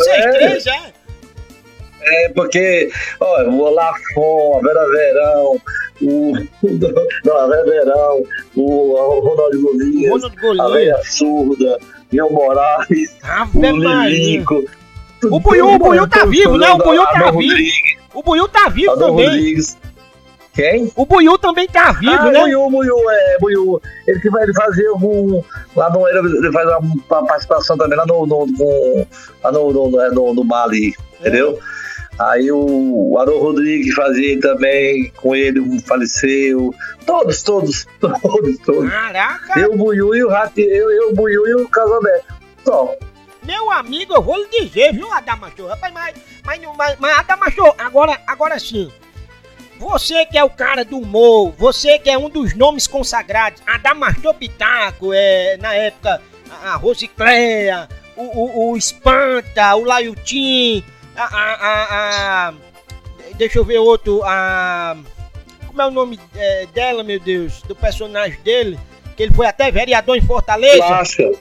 Sério? 0.04 0.32
três, 0.32 0.66
é? 0.66 0.92
É, 2.08 2.28
porque, 2.28 2.90
olha, 3.18 3.48
o 3.48 3.60
Olafon, 3.60 4.58
a 4.58 4.60
Vera 4.62 4.88
Verão, 4.88 5.60
o. 6.02 6.32
Não, 7.24 7.36
a 7.36 7.46
Vera 7.48 7.64
Verão, 7.64 8.22
o, 8.54 8.92
o 8.92 9.20
Ronaldo 9.20 9.60
Golias, 9.60 10.12
Ronald 10.12 10.36
a. 10.40 10.68
Veia 10.68 11.00
Surda, 11.02 11.78
Ian 12.12 12.28
Moraes, 12.28 13.16
Ave 13.22 13.58
o. 13.58 13.72
Lilico. 14.04 14.64
O 15.24 15.40
Buiú, 15.40 15.74
o 15.74 15.78
Buiú 15.78 16.06
tá 16.06 16.24
vivo, 16.26 16.56
né? 16.58 16.70
O 16.70 16.78
Buiú 16.78 17.04
tá 17.04 17.30
vivo. 17.32 17.96
O 18.14 18.22
Buiú 18.22 18.48
tá 18.48 18.68
vivo 18.68 18.96
também. 18.96 19.26
Rodrigues. 19.26 19.76
Quem? 20.56 20.90
O 20.96 21.04
Buiú 21.04 21.36
também 21.36 21.68
tá 21.68 21.92
vivo, 21.92 22.12
ah, 22.14 22.30
né? 22.30 22.40
Buiú, 22.40 22.70
Buiú, 22.70 23.10
é, 23.10 23.38
Buiú. 23.38 23.80
Ele, 24.06 24.18
que 24.20 24.30
vai- 24.30 24.42
ele 24.42 24.54
fazia 24.54 24.90
um. 24.94 25.44
Lá 25.76 25.90
no. 25.90 26.08
Ele, 26.08 26.38
ele 26.38 26.50
faz 26.50 26.66
uma, 26.66 27.26
participação 27.26 27.76
também 27.76 27.98
lá 27.98 28.06
no. 28.06 28.26
no, 28.26 28.46
no, 28.46 29.06
lá 29.44 29.52
no, 29.52 29.70
no, 29.70 29.90
no, 29.90 30.10
no, 30.10 30.34
no 30.34 30.44
Mali, 30.44 30.94
entendeu? 31.20 31.58
Aí 32.18 32.50
o, 32.50 33.10
o 33.12 33.18
Adão 33.18 33.38
Rodrigues 33.38 33.94
fazia 33.94 34.40
também 34.40 35.12
com 35.16 35.36
ele, 35.36 35.60
um 35.60 35.78
faleceu. 35.78 36.74
Todos, 37.04 37.42
todos, 37.42 37.86
todos, 38.00 38.58
todos. 38.64 38.90
Caraca, 38.90 39.60
Eu, 39.60 39.74
o 39.74 39.76
Buiú 39.76 40.14
e 40.14 40.24
o 40.24 40.30
Rato, 40.30 40.58
eu, 40.58 40.90
eu, 40.90 41.10
o 41.10 41.14
Buiú 41.14 41.46
e 41.46 41.54
o 41.56 41.68
Casamé. 41.68 42.22
Só. 42.64 42.96
meu 43.44 43.70
amigo, 43.70 44.14
eu 44.14 44.22
vou 44.22 44.38
lhe 44.38 44.48
dizer, 44.48 44.94
viu, 44.94 45.12
Adamastor? 45.12 45.68
Rapaz, 45.68 45.92
mas, 45.92 46.14
mas, 46.46 46.60
mas, 46.74 46.96
mas 46.98 47.18
Adamastor, 47.18 47.74
agora, 47.78 48.18
agora 48.26 48.58
sim. 48.58 48.90
Você 49.78 50.24
que 50.26 50.38
é 50.38 50.42
o 50.44 50.50
cara 50.50 50.84
do 50.84 50.98
humor, 50.98 51.52
você 51.58 51.98
que 51.98 52.08
é 52.08 52.16
um 52.16 52.28
dos 52.30 52.54
nomes 52.54 52.86
consagrados, 52.86 53.62
Adamastor 53.66 54.34
Pitaco, 54.34 55.12
é, 55.12 55.56
na 55.58 55.74
época, 55.74 56.20
a, 56.50 56.72
a 56.72 56.76
Rosicléia, 56.76 57.88
o, 58.16 58.22
o, 58.22 58.70
o 58.72 58.76
Espanta, 58.76 59.74
o 59.76 59.84
Laiutim, 59.84 60.82
a, 61.14 61.24
a, 61.24 62.48
a, 62.48 62.54
Deixa 63.34 63.58
eu 63.58 63.64
ver 63.64 63.78
outro, 63.78 64.22
a... 64.24 64.96
Como 65.66 65.82
é 65.82 65.86
o 65.86 65.90
nome 65.90 66.18
é, 66.34 66.66
dela, 66.72 67.02
meu 67.04 67.20
Deus? 67.20 67.60
Do 67.62 67.76
personagem 67.76 68.40
dele? 68.40 68.78
Que 69.14 69.24
ele 69.24 69.34
foi 69.34 69.46
até 69.46 69.70
vereador 69.70 70.16
em 70.16 70.22
Fortaleza. 70.22 70.78
Escolástica. 70.78 71.38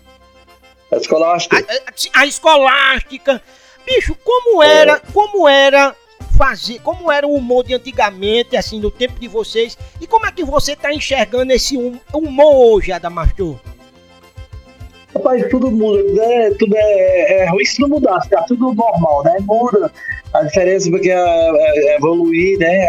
A 0.91 0.95
escolástica. 0.97 1.57
A, 1.57 2.19
a- 2.19 2.21
a 2.21 2.25
escolástica. 2.25 3.41
Bicho, 3.85 4.13
como 4.25 4.61
era, 4.61 4.99
como 5.13 5.47
era 5.47 5.95
fazer, 6.35 6.79
como 6.81 7.11
era 7.11 7.27
o 7.27 7.33
humor 7.33 7.63
de 7.63 7.73
antigamente, 7.73 8.55
assim, 8.57 8.79
no 8.79 8.91
tempo 8.91 9.19
de 9.19 9.27
vocês, 9.27 9.77
e 9.99 10.05
como 10.07 10.25
é 10.25 10.31
que 10.31 10.43
você 10.43 10.75
tá 10.75 10.93
enxergando 10.93 11.53
esse 11.53 11.77
hum- 11.77 11.99
humor 12.13 12.73
hoje, 12.73 12.91
Adamastor? 12.91 13.55
Rapaz, 15.13 15.47
tudo 15.49 15.71
muda, 15.71 16.03
né? 16.13 16.51
Tudo 16.59 16.75
é, 16.75 17.43
é 17.43 17.49
ruim 17.49 17.63
se 17.63 17.79
não 17.79 17.87
mudar, 17.87 18.21
ficar 18.21 18.43
tudo 18.43 18.73
normal, 18.73 19.23
né? 19.23 19.37
Muda. 19.41 19.89
A 20.33 20.43
diferença 20.43 20.89
porque 20.89 21.09
é, 21.09 21.15
é, 21.15 21.93
é 21.93 21.95
evoluir, 21.95 22.59
né? 22.59 22.85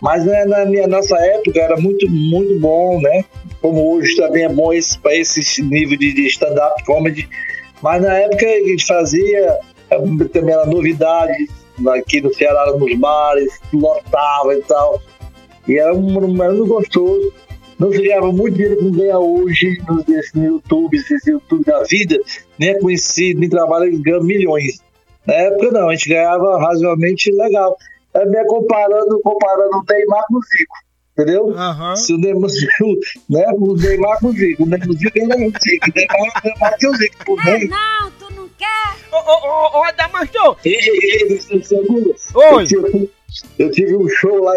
Mas 0.00 0.24
né, 0.24 0.44
na 0.46 0.64
minha 0.64 0.86
nossa 0.88 1.16
época 1.16 1.60
era 1.60 1.76
muito, 1.76 2.10
muito 2.10 2.58
bom, 2.58 2.98
né? 3.02 3.24
Como 3.60 3.94
hoje 3.94 4.16
também 4.16 4.44
é 4.44 4.48
bom 4.48 4.72
esse, 4.72 4.98
para 4.98 5.14
esse 5.14 5.62
nível 5.62 5.98
de, 5.98 6.12
de 6.14 6.26
stand-up 6.28 6.82
comedy. 6.84 7.28
Mas 7.82 8.02
na 8.02 8.14
época 8.14 8.46
a 8.46 8.68
gente 8.68 8.86
fazia, 8.86 9.58
eh, 9.90 9.98
também 10.32 10.54
era 10.54 10.64
novidade, 10.66 11.48
aqui 11.88 12.20
no 12.20 12.32
Ceará, 12.34 12.72
nos 12.76 12.98
bares, 12.98 13.60
lotava 13.72 14.54
e 14.54 14.62
tal. 14.62 15.00
E 15.68 15.78
era 15.78 15.94
um, 15.94 16.42
era 16.42 16.52
um 16.52 16.66
gostoso 16.66 17.32
não 17.82 17.90
se 17.90 18.00
ganhava 18.00 18.30
muito 18.30 18.54
dinheiro 18.54 18.76
como 18.76 18.92
ganha 18.92 19.18
hoje 19.18 19.76
no, 19.88 20.04
nesse, 20.06 20.38
no 20.38 20.44
YouTube, 20.44 20.96
esse 20.96 21.30
YouTube 21.30 21.64
da 21.64 21.82
vida, 21.82 22.16
nem 22.56 22.70
é 22.70 22.78
conhecido, 22.78 23.40
nem 23.40 23.48
trabalha 23.48 23.90
ganha 23.90 24.20
milhões. 24.20 24.80
Na 25.26 25.34
época 25.34 25.72
não, 25.72 25.88
a 25.88 25.92
gente 25.92 26.08
ganhava 26.08 26.60
razoavelmente 26.60 27.32
legal. 27.32 27.76
É 28.14 28.24
meio 28.24 28.46
comparando, 28.46 29.20
comparando 29.22 29.78
o 29.78 29.84
Neymar 29.88 30.22
com 30.28 30.36
o 30.36 30.42
Zico, 30.42 30.76
entendeu? 31.12 31.50
Aham. 31.58 31.96
Se 31.96 32.14
o 32.14 32.18
Neymar, 32.18 32.50
né, 33.28 33.46
o 33.52 33.74
Neymar 33.74 34.20
com 34.20 34.26
o 34.28 34.32
Zico, 34.32 34.62
o 34.62 34.66
Neymar 34.66 34.88
o 34.88 34.92
Zico 34.92 35.18
é 35.18 35.24
o 35.24 35.50
Zico, 35.60 35.90
o 35.90 35.92
Neymar 35.96 36.42
é 36.44 36.58
mais 36.60 36.76
que 36.76 36.86
o 36.86 36.96
Zico, 36.96 37.24
por 37.24 37.44
bem. 37.44 37.68
não? 37.68 38.21
Ô, 39.12 39.16
ô, 39.16 39.76
ô, 39.76 39.80
ô, 39.80 39.84
Adamastor! 39.84 40.56
Oi! 42.34 42.66
eu 43.58 43.70
tive, 43.70 43.96
um 43.96 44.08
show 44.08 44.42
lá, 44.42 44.54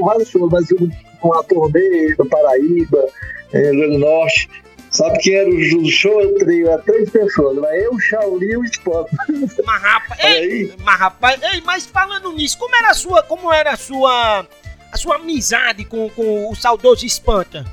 vários 0.00 0.28
shows, 0.28 0.50
mas 0.50 0.70
um, 0.72 0.90
uma 1.22 1.42
turnê 1.44 2.14
no 2.18 2.26
Paraíba, 2.26 3.06
Grande 3.50 3.92
do 3.92 3.98
Norte. 3.98 4.48
Sabe 4.90 5.18
quem 5.18 5.34
era 5.34 5.50
o, 5.50 5.90
show? 5.90 6.20
Eu 6.20 6.38
treino, 6.38 6.68
era 6.68 6.82
três 6.82 7.10
pessoas, 7.10 7.58
era 7.58 7.76
eu, 7.76 7.92
o 7.92 8.00
Shaolin 8.00 8.46
e 8.46 8.56
o 8.56 8.64
Spot. 8.64 9.06
Mas 9.64 9.82
rapaz, 9.82 10.20
ei, 10.24 10.72
mas 10.82 10.98
rapaz, 10.98 11.42
ei, 11.42 11.60
mas 11.60 11.86
falando 11.86 12.32
nisso, 12.32 12.58
como 12.58 12.74
era 12.74 12.90
a 12.90 12.94
sua, 12.94 13.22
como 13.22 13.52
era 13.52 13.72
a 13.72 13.76
sua, 13.76 14.46
a 14.90 14.96
sua 14.96 15.16
amizade 15.16 15.84
com, 15.84 16.08
com 16.10 16.50
o 16.50 16.54
saudoso 16.56 17.04
Espanta? 17.04 17.64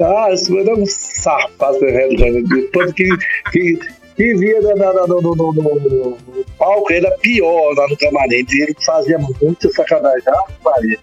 Ah, 0.00 0.28
esse 0.32 0.56
era 0.56 0.74
um 0.74 0.86
safado, 0.86 1.80
cara. 1.80 2.42
Depois 2.48 2.92
que, 2.92 3.08
que, 3.52 3.78
que 4.18 4.34
via 4.34 4.60
no, 4.60 4.74
no, 4.74 5.20
no, 5.22 5.52
no- 5.52 5.52
no 5.52 6.18
palco, 6.58 6.92
era 6.92 7.10
pior 7.18 7.72
lá 7.74 7.86
no 7.88 7.96
camarim. 7.96 8.44
Ele 8.50 8.74
fazia 8.84 9.16
muita 9.18 9.70
sacanagem. 9.70 10.22
Ah, 10.26 10.42
Maria. 10.64 10.98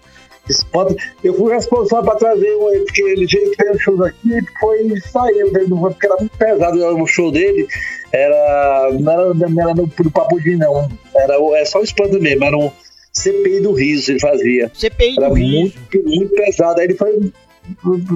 Espanta. 0.48 0.94
Eu 1.24 1.34
fui 1.34 1.52
responsável 1.52 2.04
para 2.04 2.18
trazer 2.18 2.54
um, 2.54 2.84
porque 2.84 3.02
ele 3.02 3.26
fez 3.26 3.74
o 3.74 3.78
show 3.80 3.96
daqui 3.96 4.18
e 4.38 4.60
foi 4.60 5.00
saiu 5.00 5.50
do- 5.52 5.76
porque 5.78 6.06
era 6.06 6.16
muito 6.18 6.36
pesado 6.38 6.78
o 7.02 7.06
show 7.06 7.32
dele. 7.32 7.66
Era, 8.12 8.90
não 9.00 9.12
era, 9.12 9.34
não 9.34 9.62
era 9.62 9.74
no, 9.74 9.90
no 10.04 10.10
Papudim, 10.12 10.54
não. 10.56 10.88
Era, 11.16 11.40
o- 11.40 11.56
é 11.56 11.64
só 11.64 11.80
o 11.80 11.84
espanta 11.84 12.18
mesmo, 12.20 12.44
era 12.44 12.56
um 12.56 12.70
CPI 13.12 13.60
do 13.60 13.72
riso 13.72 14.12
ele 14.12 14.20
fazia. 14.20 14.70
CPI 14.74 15.16
Era 15.18 15.28
do 15.30 15.34
Riso. 15.34 15.50
muito, 15.90 16.02
muito 16.08 16.34
pesado. 16.36 16.78
Aí 16.80 16.86
ele 16.86 16.94
foi, 16.94 17.32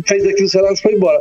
fez 0.07 0.25
aquilo, 0.27 0.49
sei 0.49 0.61
lá, 0.63 0.73
e 0.73 0.77
foi 0.77 0.93
embora. 0.95 1.21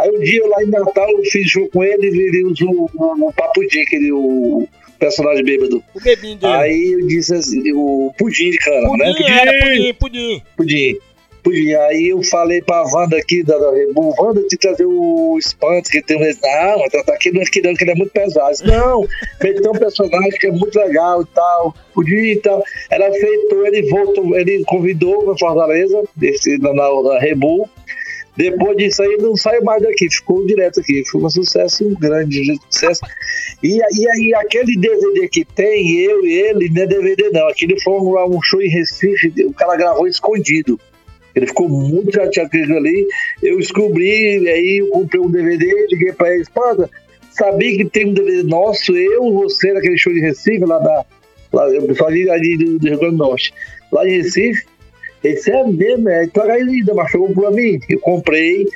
Aí 0.00 0.10
um 0.10 0.20
dia, 0.20 0.46
lá 0.48 0.62
em 0.62 0.68
Natal, 0.68 1.10
eu 1.10 1.24
fiz 1.24 1.46
show 1.48 1.68
com 1.72 1.84
ele, 1.84 2.06
ele 2.06 2.44
usou 2.44 2.90
o, 2.94 3.28
o 3.28 3.32
Papo 3.32 3.66
Di, 3.66 3.80
aquele 3.80 4.10
o 4.12 4.66
personagem 4.98 5.44
bêbado. 5.44 5.82
O 5.94 6.00
bebinho 6.00 6.36
dele. 6.36 6.52
Aí 6.52 6.92
eu 6.92 7.06
disse 7.06 7.34
assim, 7.34 7.62
o 7.72 8.12
pudim 8.16 8.50
de 8.50 8.58
cana, 8.58 8.96
né? 8.96 9.12
pudim, 9.12 9.30
era 9.30 9.52
pudim, 9.60 9.94
pudim. 9.94 10.42
pudim. 10.56 10.98
Pudim. 11.42 11.72
Aí 11.72 12.08
eu 12.08 12.22
falei 12.22 12.60
pra 12.60 12.84
Wanda 12.84 13.16
aqui, 13.16 13.42
da, 13.42 13.56
da 13.56 13.72
Rebu, 13.72 14.14
Wanda, 14.18 14.42
te 14.42 14.56
trazer 14.56 14.84
o 14.84 15.38
espanto, 15.38 15.88
que 15.88 16.02
tem 16.02 16.16
um. 16.16 16.20
Não, 16.20 16.88
tá, 16.90 17.02
tá 17.04 17.14
aqui 17.14 17.30
no 17.30 17.40
esquidão, 17.40 17.74
que 17.74 17.84
ele 17.84 17.92
é 17.92 17.94
muito 17.94 18.12
pesado. 18.12 18.50
Disse, 18.50 18.66
não, 18.66 19.06
ele 19.42 19.60
tem 19.60 19.70
um 19.70 19.74
personagem 19.74 20.30
que 20.32 20.46
é 20.46 20.52
muito 20.52 20.78
legal 20.78 21.22
e 21.22 21.26
tal, 21.34 21.74
pudim 21.94 22.14
e 22.14 22.36
tal. 22.36 22.62
Ela 22.90 23.08
aceitou, 23.08 23.66
ele 23.66 23.88
voltou, 23.88 24.38
ele 24.38 24.62
convidou 24.64 25.24
pra 25.24 25.38
Fortaleza, 25.38 26.02
esse, 26.20 26.58
na, 26.58 26.74
na, 26.74 27.02
na 27.02 27.18
Rebu. 27.18 27.68
Depois 28.40 28.74
disso 28.74 29.02
aí, 29.02 29.18
não 29.18 29.36
saiu 29.36 29.62
mais 29.62 29.82
daqui, 29.82 30.08
ficou 30.10 30.46
direto 30.46 30.80
aqui. 30.80 31.02
Foi 31.10 31.22
um 31.22 31.28
sucesso 31.28 31.86
um 31.86 31.94
grande 31.94 32.58
sucesso. 32.70 33.02
E, 33.62 33.78
aí, 33.82 34.34
aquele 34.34 34.78
DVD 34.78 35.28
que 35.28 35.44
tem, 35.44 36.00
eu 36.00 36.24
e 36.24 36.32
ele, 36.32 36.70
não 36.70 36.82
é 36.82 36.86
DVD 36.86 37.28
não. 37.30 37.48
Aquele 37.48 37.78
foi 37.82 37.92
um, 37.92 38.34
um 38.34 38.40
show 38.40 38.62
em 38.62 38.70
Recife, 38.70 39.30
o 39.44 39.52
cara 39.52 39.76
gravou 39.76 40.06
escondido. 40.06 40.80
Ele 41.34 41.46
ficou 41.46 41.68
muito 41.68 42.14
chateado 42.14 42.48
com 42.48 42.76
ali. 42.76 43.06
Eu 43.42 43.58
descobri, 43.58 44.48
aí 44.48 44.78
eu 44.78 44.88
comprei 44.88 45.20
um 45.20 45.30
DVD, 45.30 45.86
liguei 45.90 46.12
pra 46.14 46.32
ele, 46.32 46.40
espada, 46.40 46.88
sabia 47.30 47.76
que 47.76 47.84
tem 47.84 48.08
um 48.08 48.14
DVD 48.14 48.42
nosso, 48.42 48.96
eu, 48.96 49.34
você, 49.34 49.74
naquele 49.74 49.98
show 49.98 50.14
de 50.14 50.20
Recife, 50.20 50.64
lá 50.64 50.78
da. 50.78 51.04
Lá, 51.52 51.68
eu 51.68 51.82
pessoal 51.82 52.08
ali, 52.08 52.30
ali 52.30 52.56
do, 52.56 52.78
do 52.78 52.88
Rio 52.88 52.98
Grande 52.98 53.16
do 53.16 53.18
Norte. 53.18 53.52
Lá 53.92 54.08
em 54.08 54.16
Recife, 54.22 54.64
ele 55.22 55.34
disse, 55.34 55.50
é 55.50 55.64
mesmo, 55.66 56.08
é. 56.08 56.24
Então 56.24 56.44
ainda, 56.50 56.94
mas 56.94 57.10
chegou 57.10 57.32
pra 57.32 57.50
mim. 57.50 57.78
Eu 57.88 58.00
comprei, 58.00 58.66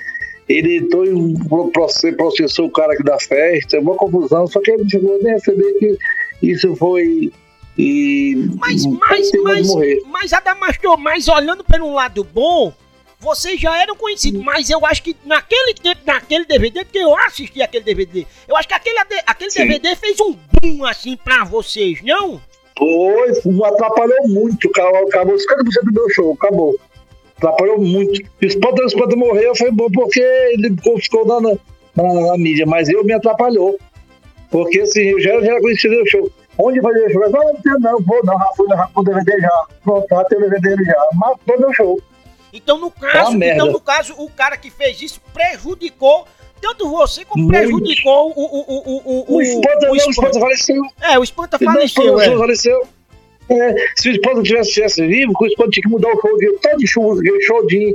ele 0.48 0.78
entrou 0.78 1.07
em 1.07 1.35
processo, 1.72 2.16
processou 2.16 2.66
o 2.66 2.70
cara 2.70 2.92
aqui 2.92 3.02
da 3.02 3.18
festa, 3.18 3.80
uma 3.80 3.94
confusão, 3.96 4.46
só 4.46 4.61
que 4.61 4.70
ele 4.70 4.88
chegou 4.88 5.16
a 5.16 5.18
nem 5.18 5.33
receber 5.35 5.72
que 5.78 5.98
isso 6.42 6.74
foi. 6.76 7.33
E. 7.76 8.50
Mas, 8.59 8.87
mas, 8.87 9.30
mas, 9.42 9.68
mas, 10.07 10.33
Adamastor, 10.33 10.98
mas 10.98 11.26
olhando 11.28 11.64
pelo 11.64 11.92
lado 11.92 12.22
bom, 12.22 12.72
vocês 13.18 13.59
já 13.59 13.80
eram 13.80 13.96
conhecidos, 13.96 14.42
mas 14.44 14.68
eu 14.68 14.85
acho 14.85 15.02
que 15.02 15.16
naquele 15.24 15.74
tempo, 15.74 16.00
naquele 16.04 16.44
DVD, 16.44 16.85
porque 16.85 16.98
eu 16.98 17.16
assisti 17.16 17.62
aquele 17.62 17.83
DVD, 17.83 18.26
eu 18.46 18.57
acho 18.57 18.68
que 18.68 18.74
aquele, 18.74 18.98
aquele 19.26 19.50
Sim. 19.50 19.66
DVD 19.66 19.96
fez 19.96 20.20
um 20.20 20.33
boom 20.33 20.85
assim 20.85 21.16
pra 21.16 21.42
vocês, 21.42 22.02
não? 22.02 22.40
Foi, 22.78 23.32
atrapalhou 23.64 24.28
muito. 24.28 24.68
Acabou, 24.68 25.08
acabou 25.08 25.34
50% 25.37 25.38
do 25.84 25.92
meu 25.92 26.10
show, 26.10 26.32
acabou. 26.40 26.74
Atrapalhou 27.37 27.78
muito. 27.80 28.20
O 28.42 28.46
Spot 28.46 28.78
o 28.78 28.87
Spot 28.87 29.14
morreu 29.16 29.54
foi 29.56 29.70
bom 29.70 29.88
porque 29.90 30.20
ele 30.20 30.74
ficou 31.00 31.26
na, 31.26 31.40
na, 31.40 32.14
na- 32.14 32.38
mídia, 32.38 32.66
mas 32.66 32.88
eu 32.88 33.04
me 33.04 33.12
atrapalhou. 33.12 33.78
Porque 34.50 34.80
assim, 34.80 35.02
eu 35.02 35.20
já, 35.20 35.40
já 35.40 35.52
era 35.52 35.60
conhecido 35.60 35.94
no 35.96 36.06
show. 36.06 36.30
Onde 36.58 36.80
fazer 36.80 37.10
show? 37.10 37.22
Não, 37.30 37.42
não 37.64 37.80
não, 37.80 38.00
vou 38.02 38.20
não, 38.24 38.38
já 38.38 38.46
fui, 38.56 38.68
já 38.68 38.88
o 38.94 39.02
DVD 39.02 39.40
já. 39.40 39.66
Pronto, 39.82 40.06
já 40.08 40.24
tem 40.24 40.38
o 40.38 40.50
DVD 40.50 40.84
já. 40.84 41.08
Matou 41.14 41.58
meu 41.58 41.72
show. 41.74 42.00
Então, 42.52 42.78
no 42.78 42.88
Tá 42.90 43.10
caso, 43.10 43.32
merda. 43.37 43.54
então, 43.56 43.72
no 43.72 43.80
caso, 43.80 44.14
o 44.16 44.30
cara 44.30 44.56
que 44.56 44.70
fez 44.70 45.02
isso 45.02 45.20
prejudicou 45.32 46.24
tanto 46.66 46.88
você 46.90 47.24
como 47.24 47.44
Muito. 47.44 47.57
prejudicou 47.59 48.31
o. 48.31 48.40
O, 48.40 48.61
o, 48.61 48.92
o, 48.96 49.35
o, 49.35 49.37
O 49.37 49.42
espanta 49.42 49.87
não, 49.87 49.92
o 49.92 49.96
espanta 49.96 50.11
Espanta. 50.11 50.40
faleceu. 50.40 50.83
É, 51.03 51.18
o 51.18 51.22
Espanta 51.22 51.59
não, 51.61 51.72
faleceu, 51.72 52.14
o 52.14 52.20
é. 52.20 52.22
espanta 52.24 52.38
faleceu. 52.38 52.83
É, 53.46 53.74
se 53.94 54.09
o 54.09 54.12
esposa 54.12 54.42
tivesse, 54.42 54.72
tivesse 54.72 55.07
vivo, 55.07 55.33
o 55.38 55.46
esposa 55.46 55.70
tinha 55.70 55.83
que 55.83 55.90
mudar 55.90 56.09
o 56.09 56.18
show 56.18 56.38
de 56.38 56.50
todo 56.62 56.77
de 56.79 56.87
show, 56.87 57.14
show 57.42 57.66
de 57.66 57.94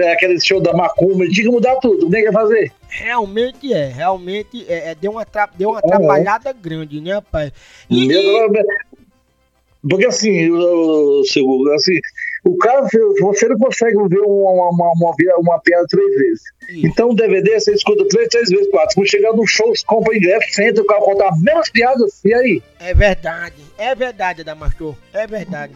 é, 0.00 0.12
aquele 0.12 0.40
show 0.40 0.60
da 0.60 0.72
Macumba, 0.72 1.24
tinha 1.28 1.44
que 1.46 1.52
mudar 1.52 1.76
tudo, 1.76 2.08
nem 2.10 2.24
quer 2.24 2.32
fazer. 2.32 2.72
Realmente 2.88 3.72
é, 3.72 3.86
realmente 3.86 4.66
é, 4.68 4.90
é, 4.90 4.94
deu 4.96 5.12
uma, 5.12 5.24
tra- 5.24 5.48
deu 5.56 5.70
uma 5.70 5.78
atrapalhada 5.78 6.52
grande, 6.52 7.00
né, 7.00 7.14
rapaz? 7.14 7.52
E, 7.88 8.10
e- 8.12 8.64
Porque 9.88 10.06
assim, 10.06 10.50
o, 10.50 11.22
seu, 11.26 11.44
assim, 11.76 11.94
o 12.44 12.56
cara, 12.56 12.82
você 13.20 13.48
não 13.48 13.58
consegue 13.58 13.96
ver 14.08 14.20
uma, 14.20 14.70
uma, 14.70 14.92
uma, 14.92 15.14
uma, 15.38 15.60
piada 15.60 15.84
três 15.88 16.14
vezes. 16.16 16.42
Isso. 16.70 16.86
Então 16.86 17.10
o 17.10 17.14
DVD 17.14 17.58
você 17.58 17.72
escuta 17.72 18.06
três, 18.08 18.28
três 18.28 18.48
vezes, 18.50 18.68
quatro. 18.70 18.94
Quando 18.94 19.08
chegar 19.10 19.32
no 19.32 19.46
show, 19.46 19.74
você 19.74 19.84
compra 19.86 20.16
ingresso, 20.16 20.46
senta, 20.52 20.80
o 20.82 20.84
cara 20.86 21.00
conta 21.00 21.28
as 21.28 21.40
mesmas 21.42 21.70
piadas, 21.70 22.20
e 22.24 22.32
aí? 22.34 22.62
é 22.80 22.94
verdade, 22.94 23.54
é 23.76 23.94
verdade, 23.94 24.44
Damastor, 24.44 24.94
é 25.12 25.26
verdade. 25.26 25.72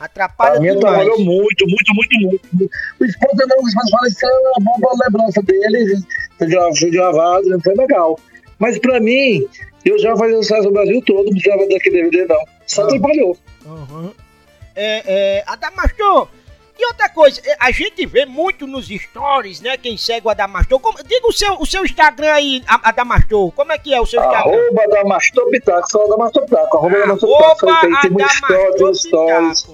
Atrapalha 0.00 0.56
A 0.56 0.60
minha 0.60 0.78
trabalhou 0.78 1.18
muito, 1.18 1.66
muito, 1.66 1.94
muito, 1.94 2.20
muito. 2.52 2.70
O 3.00 3.04
esposa 3.04 3.46
não, 3.48 3.62
o 3.64 3.68
esposa 3.68 3.90
fala 3.90 4.08
isso 4.08 4.26
é 4.26 4.58
uma 4.60 4.78
boa 4.78 4.94
lembrança 5.04 5.42
dele, 5.42 5.96
foi 6.38 6.46
gra- 6.48 6.74
foi 6.78 6.90
gravado, 6.90 7.60
foi 7.62 7.74
legal. 7.74 8.18
Mas 8.58 8.78
pra 8.78 9.00
mim, 9.00 9.44
eu 9.84 9.98
já 9.98 10.16
fazia 10.16 10.36
sucesso 10.36 10.64
no 10.64 10.72
Brasil 10.72 11.02
todo, 11.04 11.24
não 11.26 11.32
precisava 11.32 11.66
daquele 11.68 12.02
DVD 12.02 12.24
não. 12.26 12.40
Só 12.66 12.82
Ah. 12.82 12.84
atrapalhou. 12.86 13.36
Uhum. 13.66 14.10
É, 14.74 15.02
é, 15.06 15.44
Adamastor, 15.46 16.28
e 16.78 16.86
outra 16.86 17.08
coisa, 17.08 17.40
é, 17.44 17.56
a 17.60 17.70
gente 17.70 18.04
vê 18.06 18.26
muito 18.26 18.66
nos 18.66 18.88
stories, 18.88 19.60
né, 19.60 19.76
quem 19.76 19.96
segue 19.96 20.26
o 20.26 20.30
Adamastor. 20.30 20.80
Como, 20.80 20.98
diga 21.04 21.26
o 21.28 21.32
seu, 21.32 21.54
o 21.60 21.66
seu 21.66 21.84
Instagram 21.84 22.32
aí, 22.32 22.62
Adamastor, 22.66 23.52
como 23.52 23.72
é 23.72 23.78
que 23.78 23.94
é 23.94 24.00
o 24.00 24.06
seu 24.06 24.20
Instagram? 24.20 24.52
Arroba 24.52 24.88
da 24.88 25.04
Mastor 25.04 25.50
Pitaco, 25.50 25.90
só 25.90 26.08
da 26.08 26.16
Mastor 26.16 26.44
Pitaco. 26.44 26.78
Arroba 26.78 26.98
da 26.98 27.06
Mastor 27.06 27.38
Pitaco. 27.38 27.70
Arroba 27.70 28.00
Tem, 28.00 28.10
muito 28.10 28.28
stories, 28.34 28.50
Adamastor 28.50 28.94
stories. 28.94 29.66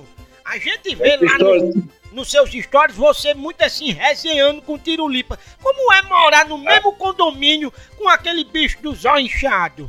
A 0.44 0.58
gente 0.58 0.94
vê 0.94 1.16
lá 1.16 1.34
Stories. 1.34 1.74
no, 1.76 1.88
nos 2.12 2.30
seus 2.30 2.50
stories 2.50 2.96
você 2.96 3.32
muito 3.32 3.62
assim, 3.62 3.92
resenhando 3.92 4.60
com 4.60 4.78
tirulipa. 4.78 5.38
Como 5.62 5.92
é 5.92 6.02
morar 6.02 6.46
no 6.46 6.58
mesmo 6.58 6.92
condomínio 6.94 7.72
com 7.96 8.08
aquele 8.08 8.44
bicho 8.44 8.82
do 8.82 8.94
zóio 8.94 9.24
inchado? 9.24 9.88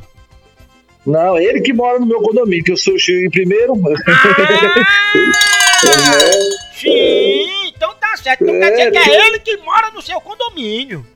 Não, 1.06 1.38
ele 1.38 1.60
que 1.60 1.72
mora 1.72 1.98
no 1.98 2.06
meu 2.06 2.20
condomínio, 2.20 2.64
que 2.64 2.72
eu 2.72 2.76
sou 2.76 2.94
o 2.94 3.30
primeiro. 3.30 3.74
Ah, 3.74 3.94
sim, 6.78 7.68
então 7.68 7.94
tá 7.94 8.16
certo. 8.16 8.44
Então 8.44 8.58
quer 8.58 8.90
dizer 8.90 8.90
que 8.92 8.98
é 8.98 9.26
ele 9.26 9.38
que 9.38 9.56
mora 9.58 9.90
no 9.90 10.02
seu 10.02 10.20
condomínio. 10.20 11.06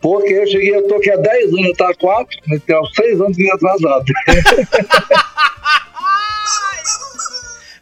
Porque 0.00 0.32
eu 0.32 0.46
cheguei, 0.48 0.74
eu 0.74 0.88
tô 0.88 0.96
aqui 0.96 1.10
há 1.12 1.16
10 1.16 1.54
anos, 1.54 1.76
tá 1.76 1.88
há 1.88 1.94
4, 1.94 2.38
então 2.50 2.84
6 2.86 3.20
anos 3.20 3.36
que 3.36 3.50
atrasado. 3.52 4.04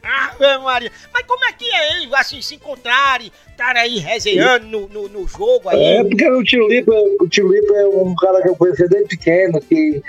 Ave 0.03 0.59
Maria. 0.59 0.93
Mas 1.13 1.27
como 1.27 1.45
é 1.45 1.53
que 1.53 1.65
é, 1.65 1.99
hein? 1.99 2.11
Assim, 2.15 2.43
se 2.43 2.55
encontrarem, 2.57 3.31
estar 3.51 3.77
aí 3.77 3.99
resenhando 3.99 4.67
no, 4.67 4.89
no, 4.89 5.09
no 5.09 5.29
jogo 5.29 5.69
aí. 5.69 5.83
É, 5.83 6.05
porque 6.05 6.29
o 6.31 6.43
Tio 6.43 6.69
Lipa, 6.69 6.93
o 7.21 7.29
Tio 7.29 7.51
Lipa 7.53 7.75
é 7.75 7.87
um 7.87 8.15
cara 8.17 8.43
que 8.43 8.49
eu 8.49 8.57
conheci 8.57 8.89
desde 8.89 9.17
pequeno, 9.17 9.61
que 9.61 10.03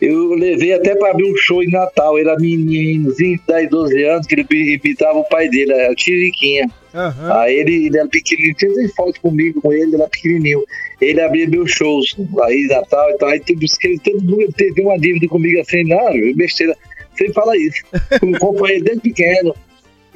eu 0.00 0.34
levei 0.34 0.72
até 0.72 0.94
pra 0.94 1.10
abrir 1.10 1.30
um 1.30 1.36
show 1.36 1.62
em 1.62 1.70
Natal. 1.70 2.18
Ele 2.18 2.28
era 2.28 2.38
meninozinho, 2.38 3.38
10, 3.46 3.70
12 3.70 4.02
anos, 4.04 4.26
que 4.26 4.34
ele 4.34 4.80
imitava 4.82 5.18
o 5.18 5.24
pai 5.24 5.48
dele, 5.48 5.72
a 5.72 5.94
Tiriquinha. 5.94 6.68
Aham. 6.94 7.40
Aí 7.40 7.56
ele, 7.56 7.86
ele 7.86 7.98
era 7.98 8.08
pequenininho, 8.08 8.54
tinha 8.54 8.88
foto 8.94 9.20
comigo, 9.20 9.60
com 9.60 9.72
ele, 9.72 9.82
ele 9.82 9.94
era 9.96 10.08
pequenininho. 10.08 10.62
Ele 11.00 11.20
abria 11.20 11.48
meus 11.48 11.70
shows 11.70 12.16
aí 12.42 12.64
em 12.64 12.68
Natal 12.68 13.10
e 13.10 13.18
tal. 13.18 13.28
Aí 13.28 13.40
tudo, 13.40 13.66
todo 14.02 14.24
mundo 14.24 14.52
teve 14.56 14.82
uma 14.82 14.98
dívida 14.98 15.28
comigo 15.28 15.60
assim, 15.60 15.84
não, 15.84 16.34
besteira. 16.34 16.76
Sempre 17.16 17.32
fala 17.32 17.56
isso. 17.56 17.84
Eu 18.22 18.34
acompanhei 18.36 18.76
ele 18.76 18.84
desde 18.84 19.02
pequeno. 19.02 19.54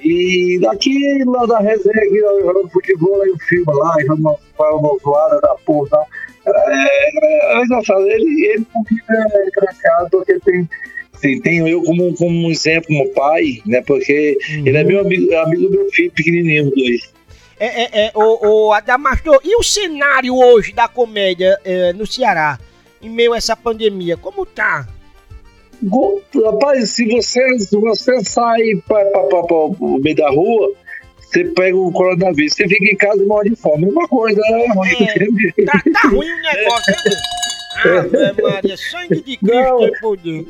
E 0.01 0.59
daqui, 0.61 1.25
lá 1.25 1.45
da 1.47 1.59
resenha, 1.59 1.97
aqui, 1.97 2.19
jogando 2.19 2.71
futebol, 2.71 3.21
aí 3.21 3.31
o 3.31 3.38
filme 3.38 3.64
lá, 3.67 3.95
jogando 4.01 4.21
uma, 4.21 4.71
uma 4.71 4.99
zoada 5.03 5.41
da 5.41 5.55
porra 5.64 5.87
e 5.87 5.91
tal. 5.91 6.07
É, 6.49 7.59
é, 7.59 7.65
engraçado. 7.65 8.07
Ele, 8.09 8.47
ele 8.47 8.67
comigo 8.73 9.05
é 9.09 9.47
engraçado 9.47 10.11
porque 10.11 10.39
tem. 10.41 10.69
Assim, 11.13 11.41
tenho 11.41 11.67
eu 11.67 11.83
como, 11.83 12.15
como 12.15 12.47
um 12.47 12.51
exemplo, 12.51 12.87
como 12.89 13.09
pai, 13.13 13.61
né? 13.67 13.83
Porque 13.83 14.39
ele 14.65 14.77
é 14.77 14.85
meu 14.85 15.01
amigo, 15.01 15.35
amigo 15.37 15.63
do 15.65 15.71
meu 15.71 15.91
filho 15.91 16.13
pequenininho, 16.13 16.71
dois. 16.71 17.13
É, 17.61 17.67
é, 17.67 18.07
é, 18.07 18.13
o, 18.15 18.67
o 18.69 18.73
Adamastor, 18.73 19.41
e 19.45 19.57
o 19.57 19.65
cenário 19.65 20.37
hoje 20.37 20.73
da 20.73 20.87
comédia 20.87 21.59
é, 21.65 21.93
no 21.93 22.07
Ceará, 22.07 22.57
em 23.03 23.11
meio 23.11 23.33
a 23.33 23.37
essa 23.37 23.57
pandemia, 23.57 24.17
como 24.17 24.47
tá? 24.47 24.87
Rapaz, 26.45 26.91
se 26.91 27.07
você, 27.07 27.59
se 27.59 27.77
você 27.77 28.25
sai 28.25 28.63
para 28.87 29.05
o 29.81 29.99
meio 30.01 30.17
da 30.17 30.31
rua, 30.31 30.73
você 31.31 31.45
pega 31.45 31.77
o 31.77 31.93
coronavírus. 31.93 32.55
Você 32.55 32.67
fica 32.69 32.85
em 32.93 32.97
casa 32.97 33.23
e 33.23 33.27
morre 33.27 33.51
de 33.51 33.57
fome. 33.57 33.87
Uma 33.87 34.09
coisa, 34.09 34.41
é 34.41 34.69
ruim. 34.73 34.88
É, 35.01 35.64
tá, 35.64 35.83
tá 35.93 36.09
ruim 36.09 36.27
o 36.31 36.43
negócio, 36.43 36.95
né? 37.05 37.17
Ave 38.31 38.43
Maria, 38.43 38.77
sangue 38.77 39.23
de 39.23 39.37
Cristo 39.37 40.01
poder. 40.01 40.45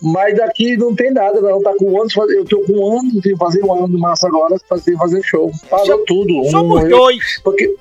Mas 0.00 0.34
daqui 0.36 0.76
não 0.78 0.94
tem 0.94 1.10
nada, 1.12 1.40
não. 1.40 1.60
Tá 1.62 1.74
com 1.78 2.00
anos, 2.00 2.14
eu 2.16 2.44
tô 2.44 2.60
com 2.62 2.72
um 2.72 2.98
ano, 3.00 3.22
sem 3.22 3.36
fazer 3.36 3.62
um 3.64 3.72
ano 3.84 3.88
de 3.94 3.98
massa 4.00 4.28
agora, 4.28 4.56
sem 4.78 4.96
fazer 4.96 5.22
show. 5.24 5.50
Parou 5.68 5.84
So- 5.86 6.04
tudo. 6.06 6.40
Um 6.40 6.50
Somos 6.50 6.68
morreu. 6.80 6.96
dois. 6.96 7.40
Porque, 7.44 7.74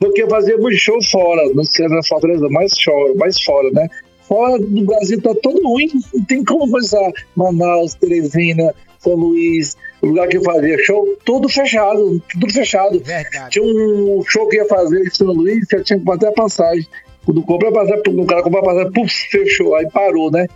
porque 0.00 0.26
fazíamos 0.26 0.74
show 0.76 1.00
fora, 1.04 1.42
não 1.54 1.64
sei 1.64 1.86
na 1.86 2.02
Fortaleza, 2.02 2.48
mais 2.50 2.72
fora, 2.80 3.14
mais 3.14 3.40
fora, 3.40 3.70
né? 3.70 3.88
Fora 4.26 4.58
do 4.58 4.82
Brasil 4.84 5.20
tá 5.22 5.32
todo 5.42 5.62
ruim, 5.62 5.88
não 6.12 6.24
tem 6.24 6.42
como 6.44 6.68
começar. 6.68 7.12
Manaus, 7.36 7.94
Teresina, 7.94 8.74
São 8.98 9.14
Luís, 9.14 9.76
o 10.04 10.08
lugar 10.08 10.28
que 10.28 10.36
eu 10.36 10.42
fazia 10.42 10.76
show, 10.78 11.16
tudo 11.24 11.48
fechado, 11.48 12.22
tudo 12.30 12.52
fechado. 12.52 13.00
Verdade. 13.00 13.50
Tinha 13.50 13.64
um 13.64 14.22
show 14.26 14.46
que 14.48 14.56
ia 14.56 14.66
fazer 14.66 15.02
em 15.02 15.10
São 15.10 15.28
Luís, 15.28 15.66
você 15.66 15.82
tinha 15.82 15.98
que 15.98 16.04
bater 16.04 16.28
a 16.28 16.32
passagem. 16.32 16.86
Quando 17.24 17.42
compra 17.42 17.70
a 17.70 17.72
passagem, 17.72 18.02
o 18.06 18.26
cara 18.26 18.42
comprou 18.42 18.62
a 18.62 18.66
passagem, 18.66 18.92
puf, 18.92 19.12
fechou, 19.30 19.74
aí 19.74 19.88
parou, 19.90 20.30
né? 20.30 20.46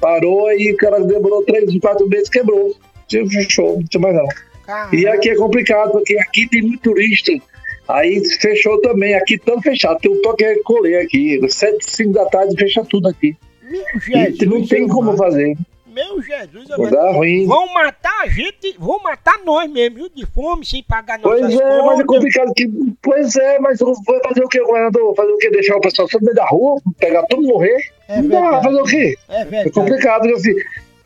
Parou 0.00 0.52
e 0.52 0.72
o 0.72 0.76
cara 0.76 1.00
demorou 1.00 1.42
três, 1.42 1.76
quatro 1.78 2.06
meses, 2.08 2.28
quebrou. 2.28 2.74
Fechou, 3.08 3.76
não 3.76 3.84
tinha 3.84 4.00
mais 4.00 4.14
não. 4.14 4.26
Caramba. 4.66 4.94
E 4.94 5.08
aqui 5.08 5.30
é 5.30 5.34
complicado, 5.34 5.92
porque 5.92 6.18
aqui 6.18 6.46
tem 6.46 6.60
muito 6.60 6.82
turista. 6.82 7.32
Aí 7.88 8.22
fechou 8.38 8.78
também, 8.82 9.14
aqui 9.14 9.38
tudo 9.38 9.62
fechado. 9.62 9.98
Tem 9.98 10.12
um 10.12 10.20
toque 10.20 10.44
recolher 10.44 10.98
aqui. 10.98 11.40
Sete, 11.48 11.90
cinco 11.90 12.12
da 12.12 12.26
tarde 12.26 12.54
fecha 12.54 12.84
tudo 12.84 13.08
aqui. 13.08 13.34
E 14.10 14.44
não 14.44 14.66
tem 14.66 14.86
como 14.86 15.16
fazer. 15.16 15.56
Meu 15.88 16.20
Jesus, 16.22 16.70
amado. 16.70 16.90
dar 16.90 17.10
ruim. 17.12 17.46
Vão 17.46 17.72
matar 17.72 18.22
a 18.22 18.28
gente, 18.28 18.76
vão 18.78 19.02
matar 19.02 19.38
nós 19.44 19.70
mesmo, 19.70 19.96
viu? 19.96 20.08
De 20.08 20.26
fome, 20.26 20.64
sem 20.64 20.82
pagar 20.82 21.18
nossas 21.18 21.40
Pois 21.40 21.60
é, 21.60 21.82
mas 21.82 22.00
é 22.00 22.04
complicado 22.04 22.52
que. 22.54 22.68
Pois 23.02 23.36
é, 23.36 23.58
mas 23.58 23.78
vai 23.80 24.20
fazer 24.28 24.44
o 24.44 24.48
quê, 24.48 24.60
governador? 24.60 25.14
Fazer 25.14 25.32
o 25.32 25.38
quê? 25.38 25.50
Deixar 25.50 25.76
o 25.76 25.80
pessoal 25.80 26.08
só 26.08 26.18
no 26.18 26.24
meio 26.24 26.36
da 26.36 26.46
rua, 26.46 26.80
pegar 26.98 27.22
todo 27.26 27.40
mundo 27.42 27.52
morrer? 27.54 27.78
É 28.08 28.20
não 28.22 28.28
dá, 28.28 28.62
fazer 28.62 28.80
o 28.80 28.84
quê? 28.84 29.14
É 29.28 29.40
É 29.40 29.44
verdade. 29.44 29.70
complicado, 29.72 30.20
porque 30.22 30.34
assim, 30.34 30.54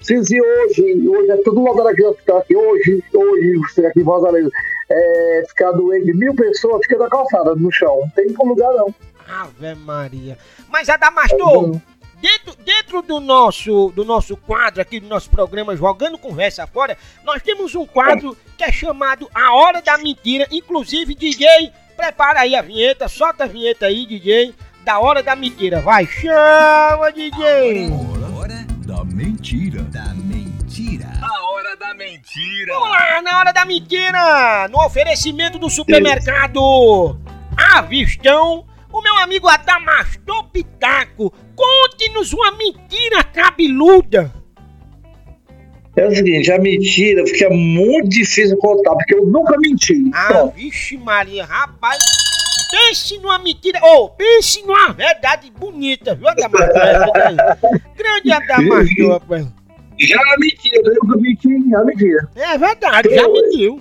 se, 0.00 0.24
se 0.24 0.40
hoje, 0.40 1.08
hoje 1.08 1.30
é 1.30 1.36
todo 1.38 1.60
lugar 1.62 1.86
aqui 1.86 2.02
no 2.02 2.10
hospital 2.10 2.38
aqui, 2.38 2.56
hoje, 2.56 3.02
hoje, 3.14 3.52
você 3.58 3.86
aqui 3.86 4.00
em 4.00 4.04
Fortaleza, 4.04 4.50
é, 4.90 5.44
ficar 5.48 5.72
doente 5.72 6.12
mil 6.12 6.34
pessoas, 6.34 6.80
fica 6.86 6.98
na 6.98 7.08
calçada, 7.08 7.54
no 7.54 7.70
chão. 7.70 8.00
Não 8.00 8.08
tem 8.10 8.32
como 8.34 8.54
lugar, 8.54 8.72
não. 8.72 8.94
Ave 9.28 9.74
Maria. 9.76 10.36
Mas, 10.68 10.88
Adamastor, 10.88 11.76
dentro, 12.22 12.54
dentro 12.64 13.02
do, 13.02 13.18
nosso, 13.18 13.92
do 13.94 14.04
nosso 14.04 14.36
quadro 14.36 14.80
aqui, 14.80 15.00
do 15.00 15.08
nosso 15.08 15.28
programa 15.28 15.76
Jogando 15.76 16.16
Conversa 16.16 16.66
Fora, 16.68 16.96
nós 17.24 17.42
temos 17.42 17.74
um 17.74 17.84
quadro 17.84 18.36
que 18.56 18.62
é 18.62 18.70
chamado 18.70 19.28
A 19.34 19.52
Hora 19.52 19.82
da 19.82 19.98
Mentira. 19.98 20.46
Inclusive, 20.52 21.16
DJ, 21.16 21.72
prepara 21.96 22.40
aí 22.40 22.54
a 22.54 22.62
vinheta, 22.62 23.08
solta 23.08 23.44
a 23.44 23.48
vinheta 23.48 23.86
aí, 23.86 24.06
DJ, 24.06 24.54
da 24.84 25.00
Hora 25.00 25.22
da 25.22 25.34
Mentira. 25.34 25.80
Vai, 25.80 26.06
chama, 26.06 27.10
DJ! 27.12 27.90
Hora 27.90 28.64
da 28.86 29.04
mentira. 29.04 29.82
Da 29.82 30.14
mentira. 30.14 31.06
A 31.20 31.50
hora 31.50 31.76
da 31.76 31.94
mentira. 31.94 32.72
Vamos 32.72 32.90
lá, 32.90 33.22
na 33.22 33.38
hora 33.38 33.52
da 33.52 33.64
mentira! 33.64 34.68
No 34.68 34.84
oferecimento 34.84 35.58
do 35.58 35.68
supermercado 35.68 37.18
Avistão, 37.56 38.64
o 39.02 39.04
meu 39.04 39.16
amigo 39.16 39.48
Adamastor 39.48 40.48
Pitaco, 40.50 41.34
conte-nos 41.56 42.32
uma 42.32 42.52
mentira 42.52 43.24
cabeluda. 43.24 44.32
É 45.96 46.06
o 46.06 46.14
seguinte, 46.14 46.50
a 46.52 46.58
mentira 46.58 47.26
fica 47.26 47.50
muito 47.50 48.08
difícil 48.08 48.56
contar, 48.58 48.94
porque 48.94 49.14
eu 49.14 49.26
nunca 49.26 49.58
menti. 49.58 50.10
Ah, 50.14 50.28
Pronto. 50.28 50.54
vixe 50.54 50.96
Maria, 50.96 51.44
rapaz, 51.44 51.98
pense 52.70 53.18
numa 53.18 53.38
mentira, 53.40 53.80
ou 53.82 54.08
pense 54.10 54.62
numa 54.62 54.92
verdade 54.92 55.50
bonita, 55.50 56.14
viu 56.14 56.28
Adamastor? 56.28 57.12
Daí. 57.12 57.36
Grande 57.98 58.32
Adamastor, 58.32 59.10
rapaz. 59.10 59.46
Já 59.98 60.20
mentia, 60.38 60.80
eu 60.82 60.94
nunca 61.02 61.16
menti, 61.18 61.70
já 61.70 61.84
mentia. 61.84 62.28
É 62.36 62.56
verdade, 62.56 63.14
já 63.14 63.28
mentiu. 63.28 63.80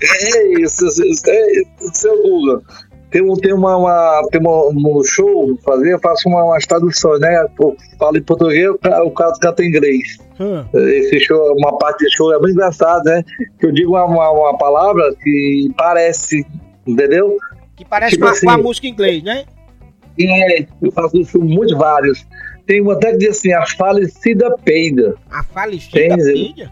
É 0.00 0.60
isso, 0.60 0.86
isso, 0.86 1.30
é 1.30 1.52
isso, 1.52 1.94
seu 1.94 2.22
Google. 2.22 2.62
Tem, 3.10 3.22
um, 3.22 3.34
tem 3.36 3.54
uma, 3.54 3.76
uma, 3.76 4.28
tem 4.30 4.40
uma, 4.40 4.68
um 4.68 5.02
show 5.02 5.58
fazer, 5.64 5.94
eu 5.94 5.98
faço 5.98 6.28
uma, 6.28 6.44
umas 6.44 6.66
traduções, 6.66 7.20
né? 7.20 7.42
Eu 7.58 7.76
falo 7.98 8.18
em 8.18 8.22
português, 8.22 8.68
o 8.68 8.78
cara, 8.78 9.04
o 9.04 9.10
cara 9.10 9.32
canta 9.40 9.64
em 9.64 9.68
inglês. 9.68 10.18
Hum. 10.38 10.64
Esse 10.74 11.20
show, 11.20 11.54
uma 11.56 11.78
parte 11.78 12.04
desse 12.04 12.16
show 12.16 12.32
é 12.34 12.38
muito 12.38 12.52
engraçado, 12.52 13.04
né? 13.04 13.24
Que 13.58 13.66
eu 13.66 13.72
digo 13.72 13.92
uma, 13.92 14.04
uma, 14.04 14.30
uma 14.30 14.58
palavra 14.58 15.14
que 15.22 15.72
parece, 15.76 16.46
entendeu? 16.86 17.36
Que 17.74 17.84
parece 17.84 18.16
Tipo 18.16 18.26
com, 18.26 18.32
a, 18.32 18.40
com 18.40 18.50
a 18.50 18.54
assim. 18.54 18.62
música 18.62 18.86
em 18.86 18.90
inglês, 18.90 19.22
né? 19.22 19.44
É, 20.20 20.66
eu 20.82 20.92
faço 20.92 21.16
isso 21.16 21.40
muito 21.40 21.76
vários. 21.78 22.26
Tem 22.66 22.82
uma 22.82 22.92
até 22.92 23.12
que 23.12 23.18
diz 23.18 23.38
assim, 23.38 23.52
a 23.52 23.64
falecida 23.66 24.54
peida. 24.64 25.14
A 25.30 25.42
falecida 25.42 26.16
filha. 26.16 26.70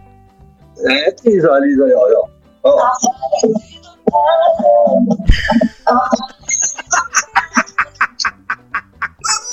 É, 0.84 1.10
diz, 1.12 1.44
olha, 1.44 1.66
diz, 1.66 1.80
olha, 1.80 1.98
olha. 1.98 2.16
ó. 2.64 2.90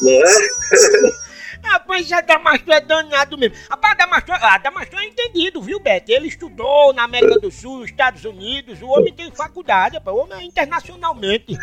Não 0.01 0.11
é? 0.11 1.23
Rapaz, 1.63 2.11
a 2.11 2.21
Damastor 2.21 2.73
é 2.73 2.81
danado 2.81 3.37
mesmo. 3.37 3.55
Rapaz, 3.69 3.93
a 3.93 3.97
Damastor, 3.97 4.35
a 4.35 4.57
Damastor 4.57 4.99
é 4.99 5.05
entendido, 5.05 5.61
viu, 5.61 5.79
Beto? 5.79 6.11
Ele 6.11 6.27
estudou 6.27 6.93
na 6.93 7.03
América 7.03 7.39
do 7.39 7.49
Sul, 7.49 7.79
nos 7.79 7.89
Estados 7.89 8.25
Unidos. 8.25 8.81
O 8.81 8.87
homem 8.87 9.13
tem 9.13 9.31
faculdade, 9.31 9.95
rapaz. 9.95 10.15
O 10.15 10.19
homem 10.19 10.39
é 10.39 10.43
internacionalmente. 10.43 11.57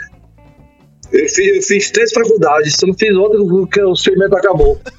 Eu 1.13 1.29
fiz, 1.29 1.57
eu 1.57 1.63
fiz 1.63 1.91
três 1.91 2.13
faculdades, 2.13 2.75
se 2.75 2.85
eu 2.85 2.89
não 2.89 2.95
fiz 2.97 3.15
outra, 3.15 3.39
porque 3.39 3.83
o 3.83 3.93
experimento 3.93 4.37
acabou. 4.37 4.81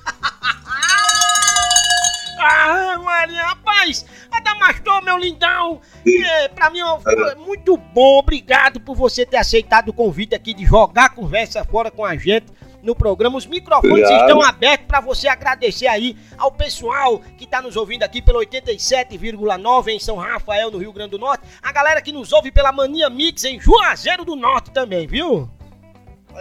Ah, 2.44 2.98
Maria, 2.98 3.44
rapaz, 3.44 4.04
Adamastor, 4.32 5.04
meu 5.04 5.18
lindão, 5.18 5.82
é, 6.08 6.48
pra 6.48 6.70
mim 6.70 6.82
ó, 6.82 7.00
foi 7.00 7.36
muito 7.36 7.76
bom, 7.78 8.18
obrigado 8.20 8.80
por 8.80 8.96
você 8.96 9.26
ter 9.26 9.38
aceitado 9.38 9.90
o 9.90 9.94
convite 9.94 10.34
aqui 10.34 10.54
de 10.54 10.66
jogar 10.66 11.06
a 11.06 11.10
conversa 11.10 11.64
fora 11.66 11.92
com 11.92 12.06
a 12.06 12.16
gente 12.16 12.46
no 12.82 12.96
programa. 12.96 13.38
Os 13.38 13.46
microfones 13.46 13.92
Obrigado. 14.06 14.22
estão 14.28 14.42
abertos 14.42 14.88
pra 14.88 15.00
você 15.02 15.28
agradecer 15.28 15.86
aí 15.88 16.16
ao 16.38 16.52
pessoal 16.52 17.20
que 17.38 17.46
tá 17.46 17.62
nos 17.62 17.76
ouvindo 17.76 18.04
aqui 18.04 18.22
pelo 18.22 18.40
87,9 18.40 19.88
em 19.90 20.00
São 20.00 20.16
Rafael, 20.16 20.72
no 20.72 20.78
Rio 20.78 20.94
Grande 20.94 21.12
do 21.12 21.20
Norte, 21.20 21.44
a 21.62 21.72
galera 21.72 22.02
que 22.02 22.12
nos 22.12 22.32
ouve 22.34 22.52
pela 22.52 22.72
Mania 22.72 23.10
Mix 23.10 23.44
em 23.44 23.60
Juazeiro 23.60 24.24
do 24.26 24.36
Norte 24.36 24.72
também, 24.72 25.06
viu? 25.08 25.48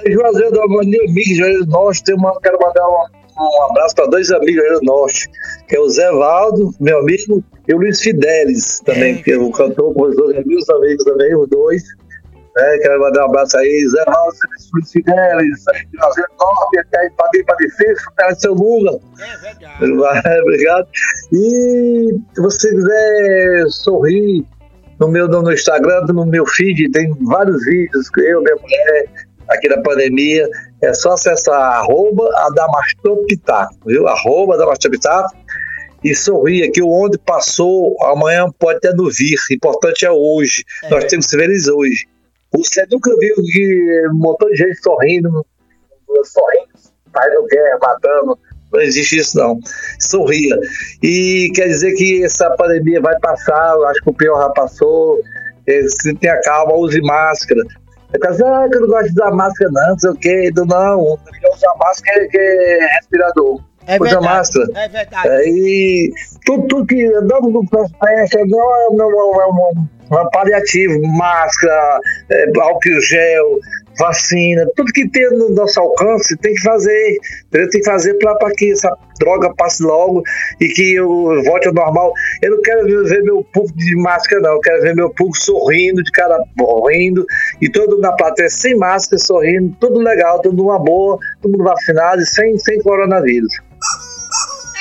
Juazeiro 0.09 0.53
da 0.53 0.67
Mania 0.69 1.01
Mix, 1.09 1.37
Juazeiro 1.37 1.65
do 1.67 1.71
Norte, 1.73 2.05
tem 2.05 2.15
uma, 2.15 2.41
quero 2.41 2.59
mandar 2.63 2.87
uma- 2.89 3.11
um 3.41 3.71
abraço 3.71 3.95
para 3.95 4.07
dois 4.07 4.31
amigos 4.31 4.55
Juazeiro 4.55 4.81
do 4.81 4.87
Norte, 4.87 5.31
que 5.69 5.77
é 5.77 5.81
o 5.81 5.89
Zé 5.89 6.11
Valdo, 6.11 6.75
meu 6.81 6.99
amigo, 6.99 7.43
e 7.67 7.75
o 7.75 7.79
Luiz 7.79 8.01
Fidelis 8.01 8.81
também, 8.81 9.17
É, 9.17 9.23
que 9.23 9.33
é 9.33 9.39
o 9.39 9.51
cantor, 9.51 9.95
compositor, 9.95 10.35
é 10.35 10.45
meus 10.45 10.69
amigos 10.69 11.05
também, 11.05 11.37
os 11.37 11.49
dois. 11.49 11.83
É, 12.57 12.79
quero 12.79 13.01
mandar 13.01 13.23
um 13.23 13.29
abraço 13.29 13.57
aí, 13.57 13.89
Zé 13.89 14.05
Valdo, 14.05 14.37
Luiz 14.75 14.93
Fidelis, 14.93 15.65
do 15.93 15.99
Norte, 16.39 16.79
até 16.81 17.11
para 17.11 17.45
para 17.47 17.57
difícil, 17.57 18.13
para 18.17 18.35
seu 18.35 18.55
Lula. 18.55 18.99
É 19.21 19.37
verdade. 19.37 19.97
Vai, 19.97 20.41
Obrigado. 20.43 20.89
E 21.33 22.09
se 22.35 22.41
você 22.41 22.71
quiser 22.71 23.67
sorrir 23.69 24.45
no 24.99 25.09
meu 25.09 25.27
no 25.29 25.53
Instagram, 25.53 26.03
no 26.09 26.27
meu 26.27 26.45
feed, 26.45 26.91
tem 26.91 27.11
vários 27.23 27.65
vídeos 27.65 28.11
eu, 28.19 28.43
minha 28.43 28.57
mulher, 28.57 29.07
aqui 29.49 29.69
da 29.69 29.81
pandemia. 29.81 30.47
É 30.83 30.95
só 30.95 31.13
acessar 31.13 31.61
arroba 31.61 32.29
Adamastropitaco, 32.47 33.75
viu? 33.87 34.09
Arroba 34.09 34.55
Adamastropitaco 34.55 35.37
e 36.03 36.15
sorrir 36.15 36.71
que 36.71 36.83
o 36.83 36.89
onde 36.89 37.19
passou, 37.19 37.95
amanhã 38.03 38.47
pode 38.59 38.79
até 38.79 38.95
não 38.95 39.11
vir. 39.11 39.39
Importante 39.51 40.07
é 40.07 40.11
hoje. 40.11 40.65
É. 40.85 40.91
Nós 40.91 41.05
temos 41.05 41.27
que 41.27 41.31
ser 41.31 41.39
felizes 41.39 41.69
hoje. 41.69 42.07
Você 42.53 42.85
nunca 42.91 43.15
viu 43.19 43.37
que 43.37 44.09
um 44.11 44.17
montão 44.17 44.49
de 44.49 44.57
gente 44.57 44.83
sorrindo, 44.83 45.47
sorrindo, 46.25 46.69
fazendo 47.13 47.47
guerra, 47.47 47.79
matando. 47.81 48.39
Não 48.73 48.81
existe 48.81 49.19
isso, 49.19 49.37
não. 49.37 49.59
Sorria. 50.01 50.57
E 51.03 51.51
quer 51.55 51.69
dizer 51.69 51.93
que 51.95 52.25
essa 52.25 52.51
pandemia 52.57 53.01
vai 53.01 53.19
passar, 53.21 53.77
acho 53.87 54.01
que 54.03 54.11
o 54.11 54.15
pior 54.15 54.41
já 54.41 54.49
passou. 54.51 55.21
Eh, 55.67 55.83
Se 55.89 56.15
tenha 56.15 56.41
calma, 56.43 56.75
use 56.75 57.01
máscara. 57.03 57.63
É 58.13 58.19
ah, 58.45 58.69
que 58.69 58.77
eu 58.77 58.81
não 58.81 58.89
gosto 58.89 59.07
de 59.07 59.13
usar 59.13 59.31
máscara, 59.33 59.71
não, 59.73 59.89
não 59.91 59.99
sei 59.99 60.11
o 60.11 60.15
quê. 60.15 60.51
Não, 60.57 60.65
não. 60.67 61.19
Melhor 61.33 61.55
usar 61.55 61.75
máscara 61.79 62.29
que 62.29 62.39
é 62.39 62.87
respirador. 62.97 63.61
É 63.87 63.95
Usa 63.95 64.05
verdade. 64.05 64.25
máscara. 64.27 64.67
É 64.75 64.89
verdade. 64.89 65.29
É, 65.29 65.49
e 65.49 66.13
tudo, 66.45 66.67
tudo 66.69 66.87
que 66.87 67.07
andamos 67.15 67.53
no 67.53 67.67
transporte 67.67 68.37
não 68.49 68.61
é, 68.77 68.85
é, 68.85 69.47
um- 69.47 69.87
é 70.13 70.23
um 70.23 70.31
paliativo, 70.31 71.01
máscara, 71.17 72.01
é, 72.31 72.45
álcool 72.61 73.01
gel, 73.01 73.59
vacina, 74.01 74.67
tudo 74.75 74.93
que 74.93 75.09
tem 75.09 75.29
no 75.31 75.51
nosso 75.51 75.79
alcance 75.79 76.37
tem 76.39 76.55
que 76.55 76.63
fazer, 76.63 77.19
tem 77.51 77.69
que 77.69 77.85
fazer 77.85 78.15
para 78.15 78.51
que 78.57 78.73
essa 78.73 78.91
droga 79.19 79.55
passe 79.55 79.83
logo 79.83 80.23
e 80.61 80.69
que 80.69 80.95
eu 80.95 81.09
volte 81.45 81.69
ao 81.69 81.75
normal. 81.75 82.13
Eu 82.43 82.53
não 82.53 82.63
quero 82.63 82.87
ver 83.05 83.23
meu 83.23 83.45
público 83.53 83.79
de 83.79 83.97
máscara, 83.97 84.41
não, 84.41 84.53
eu 84.53 84.61
quero 84.61 84.83
ver 84.83 84.97
meu 84.97 85.11
público 85.11 85.39
sorrindo, 85.39 86.03
de 86.03 86.11
cara 86.11 86.43
rindo, 86.91 87.25
e 87.61 87.69
todo 87.71 87.99
na 87.99 88.13
plateia 88.13 88.49
sem 88.49 88.77
máscara, 88.77 89.19
sorrindo, 89.19 89.77
tudo 89.79 90.01
legal, 90.01 90.41
tudo 90.41 90.57
numa 90.57 90.79
boa, 90.79 91.19
todo 91.43 91.53
mundo 91.53 91.65
vacinado 91.65 92.23
e 92.23 92.27
sem, 92.27 92.57
sem 92.59 92.81
coronavírus. 92.83 93.53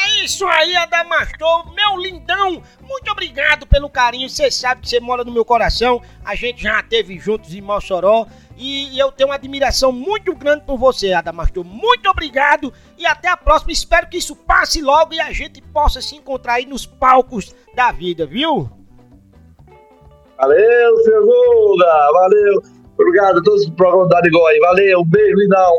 É 0.06 0.26
isso 0.26 0.46
aí, 0.46 0.76
Adamastor, 0.76 1.74
meu 1.74 1.98
lindão. 1.98 2.62
Muito 2.82 3.12
obrigado 3.12 3.68
pelo 3.68 3.90
carinho. 3.90 4.30
Você 4.30 4.50
sabe 4.50 4.82
que 4.82 4.90
você 4.90 5.00
mora 5.00 5.24
no 5.24 5.32
meu 5.32 5.46
coração. 5.46 6.02
A 6.26 6.36
gente 6.36 6.64
já 6.64 6.80
esteve 6.80 7.20
juntos 7.20 7.54
em 7.54 7.62
Mossoró. 7.62 8.26
E 8.62 9.00
eu 9.00 9.10
tenho 9.10 9.30
uma 9.30 9.36
admiração 9.36 9.90
muito 9.90 10.36
grande 10.36 10.66
por 10.66 10.78
você, 10.78 11.14
Adamastor. 11.14 11.64
Muito 11.64 12.10
obrigado 12.10 12.74
e 12.98 13.06
até 13.06 13.30
a 13.30 13.38
próxima. 13.38 13.72
Espero 13.72 14.10
que 14.10 14.18
isso 14.18 14.36
passe 14.36 14.82
logo 14.82 15.14
e 15.14 15.22
a 15.22 15.32
gente 15.32 15.62
possa 15.62 16.02
se 16.02 16.18
encontrar 16.18 16.56
aí 16.56 16.66
nos 16.66 16.86
palcos 16.86 17.56
da 17.74 17.90
vida, 17.94 18.26
viu? 18.26 18.70
Valeu, 20.38 20.98
seu 21.04 21.26
Guga, 21.26 22.12
valeu. 22.12 22.62
Obrigado 23.00 23.40
a 23.40 23.44
todos 23.44 23.64
os 23.64 23.70
programas 23.70 24.10
da. 24.10 24.22
Valeu, 24.62 25.00
um 25.00 25.06
beijo, 25.06 25.38
lindão. 25.38 25.74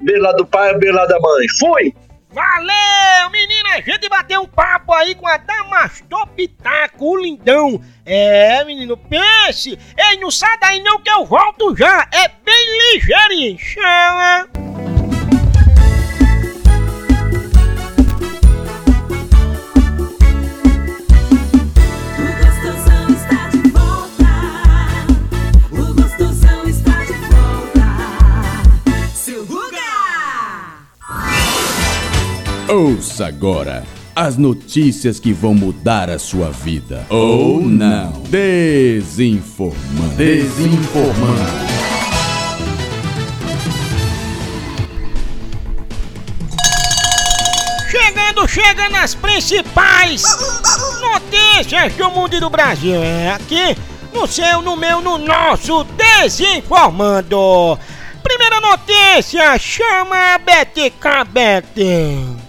Um 0.00 0.04
beijo 0.04 0.22
lá 0.22 0.32
do 0.32 0.46
pai, 0.46 0.74
um 0.74 0.78
beijo 0.78 0.96
lá 0.96 1.04
da 1.04 1.20
mãe. 1.20 1.46
Fui! 1.58 1.94
Valeu, 2.34 3.30
menina! 3.30 3.76
A 3.76 3.80
gente 3.80 4.08
bateu 4.08 4.42
um 4.42 4.46
papo 4.48 4.92
aí 4.92 5.14
com 5.14 5.28
a 5.28 5.36
Damastor 5.36 6.26
Pitaco, 6.26 7.12
o 7.12 7.16
lindão. 7.16 7.80
É, 8.04 8.64
menino, 8.64 8.96
pense! 8.96 9.78
Ei, 9.96 10.18
não 10.18 10.32
sai 10.32 10.58
daí 10.58 10.82
não 10.82 11.00
que 11.00 11.08
eu 11.08 11.24
volto 11.24 11.76
já! 11.76 12.08
É 12.12 12.26
bem 12.26 12.92
ligeirinho! 12.92 13.56
Chama! 13.56 14.73
Ouça 32.74 33.28
agora 33.28 33.84
as 34.16 34.36
notícias 34.36 35.20
que 35.20 35.32
vão 35.32 35.54
mudar 35.54 36.10
a 36.10 36.18
sua 36.18 36.50
vida. 36.50 37.06
Ou 37.08 37.62
não. 37.62 38.10
Desinformando. 38.28 40.16
Desinformando. 40.16 41.38
Chegando, 47.88 48.48
chega 48.48 48.88
nas 48.88 49.14
principais 49.14 50.24
notícias 51.00 51.92
do 51.94 52.10
mundo 52.10 52.34
e 52.34 52.40
do 52.40 52.50
Brasil. 52.50 52.96
É 52.96 53.30
aqui 53.30 53.76
no 54.12 54.26
seu, 54.26 54.60
no 54.62 54.76
meu, 54.76 55.00
no 55.00 55.16
nosso 55.16 55.84
Desinformando. 55.84 57.78
Primeira 58.20 58.60
notícia, 58.60 59.56
chama 59.60 60.38
Betty 60.38 60.90
Cabete. 60.90 62.43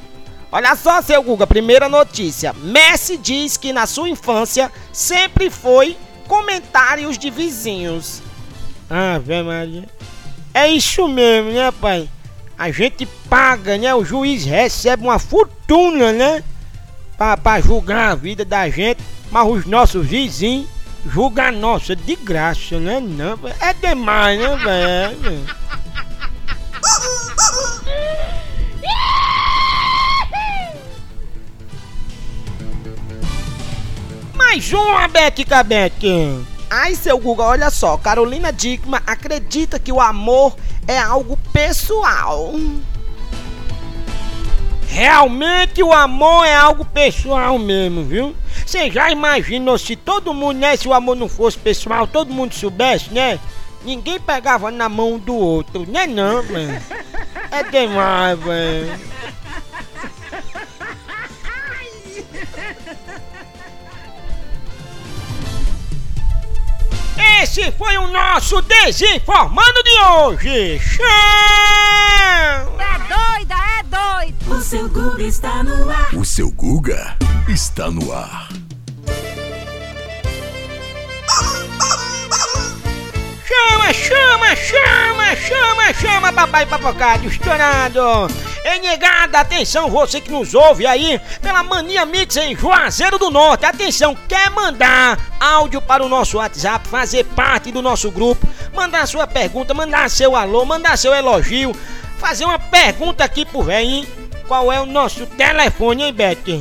Olha 0.55 0.73
só, 0.73 1.01
seu 1.01 1.21
Guga, 1.21 1.45
primeira 1.45 1.89
notícia. 1.89 2.53
Messi 2.53 3.17
diz 3.17 3.57
que 3.57 3.73
na 3.73 3.85
sua 3.85 4.07
infância 4.07 4.71
sempre 4.93 5.49
foi 5.49 5.97
comentários 6.29 7.17
de 7.17 7.29
vizinhos. 7.29 8.21
Ave 8.89 9.43
Maria. 9.43 9.83
É 10.53 10.65
isso 10.69 11.09
mesmo, 11.09 11.51
né, 11.51 11.73
pai? 11.73 12.07
A 12.57 12.71
gente 12.71 13.05
paga, 13.29 13.77
né? 13.77 13.93
O 13.93 14.05
juiz 14.05 14.45
recebe 14.45 15.03
uma 15.03 15.19
fortuna, 15.19 16.13
né? 16.13 16.41
Pra, 17.17 17.35
pra 17.35 17.59
julgar 17.59 18.11
a 18.11 18.15
vida 18.15 18.45
da 18.45 18.69
gente, 18.69 19.03
mas 19.29 19.45
os 19.45 19.65
nossos 19.65 20.07
vizinhos 20.07 20.69
julgam 21.05 21.47
a 21.47 21.51
nossa 21.51 21.97
de 21.97 22.15
graça, 22.15 22.79
né? 22.79 23.01
Não, 23.01 23.37
é 23.59 23.73
demais, 23.73 24.39
né, 24.39 24.55
velho? 24.55 25.45
Mais 34.35 34.71
uma, 34.73 35.07
Beck 35.07 35.43
Cabete. 35.45 36.45
Ai, 36.69 36.95
seu 36.95 37.17
Guga, 37.17 37.43
olha 37.43 37.69
só. 37.69 37.97
Carolina 37.97 38.51
Dickman 38.51 39.01
acredita 39.05 39.79
que 39.79 39.91
o 39.91 40.01
amor 40.01 40.55
é 40.87 40.97
algo 40.97 41.37
pessoal. 41.53 42.53
Realmente 44.87 45.83
o 45.83 45.91
amor 45.91 46.45
é 46.45 46.55
algo 46.55 46.85
pessoal 46.85 47.57
mesmo, 47.59 48.03
viu? 48.03 48.35
Você 48.65 48.89
já 48.89 49.11
imaginou 49.11 49.77
se 49.77 49.95
todo 49.95 50.33
mundo, 50.33 50.57
né? 50.57 50.75
Se 50.75 50.87
o 50.87 50.93
amor 50.93 51.15
não 51.15 51.27
fosse 51.27 51.57
pessoal, 51.57 52.07
todo 52.07 52.33
mundo 52.33 52.53
soubesse, 52.53 53.13
né? 53.13 53.39
Ninguém 53.83 54.19
pegava 54.19 54.71
na 54.71 54.89
mão 54.89 55.19
do 55.19 55.35
outro, 55.35 55.85
né 55.87 56.07
não, 56.07 56.41
velho? 56.41 56.81
É 57.51 57.63
demais, 57.63 58.39
velho. 58.39 58.99
Esse 67.57 67.71
foi 67.71 67.97
o 67.97 68.09
nosso 68.09 68.61
Desinformando 68.63 69.81
de 69.81 70.01
hoje. 70.01 70.77
Tchau! 70.77 71.05
É 72.81 72.99
doida, 73.07 73.55
é 73.79 73.83
doida. 73.83 74.53
O 74.53 74.61
seu 74.61 74.89
Guga 74.89 75.23
está 75.23 75.63
no 75.63 75.89
ar. 75.89 76.13
O 76.13 76.25
seu 76.25 76.51
Guga 76.51 77.15
está 77.47 77.89
no 77.89 78.11
ar. 78.11 78.49
Chama, 83.47 83.93
chama, 83.93 84.55
chama, 84.57 85.35
chama, 85.37 85.93
chama, 85.93 86.33
papai 86.33 86.65
papocado 86.65 87.25
estourado. 87.25 88.27
Ei, 88.67 88.79
negada, 88.79 89.39
atenção, 89.39 89.91
você 89.91 90.19
que 90.19 90.31
nos 90.31 90.55
ouve 90.55 90.87
aí 90.87 91.21
pela 91.39 91.61
Mania 91.61 92.03
Mix 92.03 92.35
em 92.35 92.55
Juazeiro 92.55 93.19
do 93.19 93.29
Norte. 93.29 93.63
Atenção, 93.63 94.17
quer 94.27 94.49
mandar 94.49 95.19
áudio 95.39 95.79
para 95.79 96.03
o 96.03 96.09
nosso 96.09 96.37
WhatsApp, 96.37 96.87
fazer 96.87 97.25
parte 97.25 97.71
do 97.71 97.79
nosso 97.79 98.09
grupo, 98.09 98.47
mandar 98.73 99.07
sua 99.07 99.27
pergunta, 99.27 99.71
mandar 99.75 100.09
seu 100.09 100.35
alô, 100.35 100.65
mandar 100.65 100.97
seu 100.97 101.13
elogio, 101.13 101.75
fazer 102.17 102.43
uma 102.43 102.57
pergunta 102.57 103.23
aqui 103.23 103.45
pro 103.45 103.61
velho. 103.61 104.07
Qual 104.47 104.71
é 104.71 104.81
o 104.81 104.85
nosso 104.87 105.27
telefone, 105.27 106.05
hein, 106.05 106.11
Beth? 106.13 106.59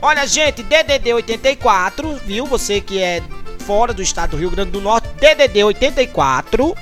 Olha, 0.00 0.26
gente, 0.26 0.62
DDD 0.62 1.12
84, 1.12 2.18
viu? 2.24 2.46
Você 2.46 2.80
que 2.80 3.02
é 3.02 3.22
fora 3.66 3.92
do 3.92 4.00
estado 4.00 4.30
do 4.30 4.36
Rio 4.38 4.50
Grande 4.50 4.70
do 4.70 4.80
Norte, 4.80 5.06
DDD 5.20 5.64
84 5.64 6.74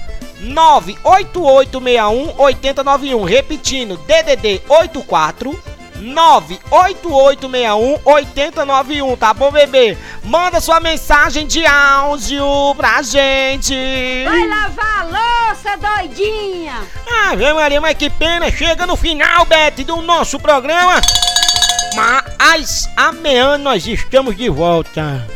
98861 0.44 2.34
8091. 2.38 3.24
Repetindo, 3.24 3.96
DDD 3.96 4.62
84 4.68 5.74
98861 5.96 8.00
8091, 8.04 9.16
tá 9.16 9.32
bom, 9.32 9.50
bebê? 9.50 9.96
Manda 10.22 10.60
sua 10.60 10.80
mensagem 10.80 11.46
de 11.46 11.64
áudio 11.64 12.74
pra 12.76 13.00
gente. 13.02 13.74
Vai 14.24 14.48
lavar 14.48 15.00
a 15.00 15.04
louça, 15.04 15.76
doidinha. 15.76 16.82
Ave 17.30 17.52
Maria, 17.52 17.80
mas 17.80 17.96
que 17.96 18.10
pena, 18.10 18.50
chega 18.50 18.86
no 18.86 18.96
final, 18.96 19.44
Beth, 19.46 19.84
do 19.84 20.02
nosso 20.02 20.38
programa. 20.38 21.00
Mas 21.94 22.88
amanhã 22.96 23.56
nós 23.56 23.86
estamos 23.86 24.36
de 24.36 24.48
volta. 24.48 25.26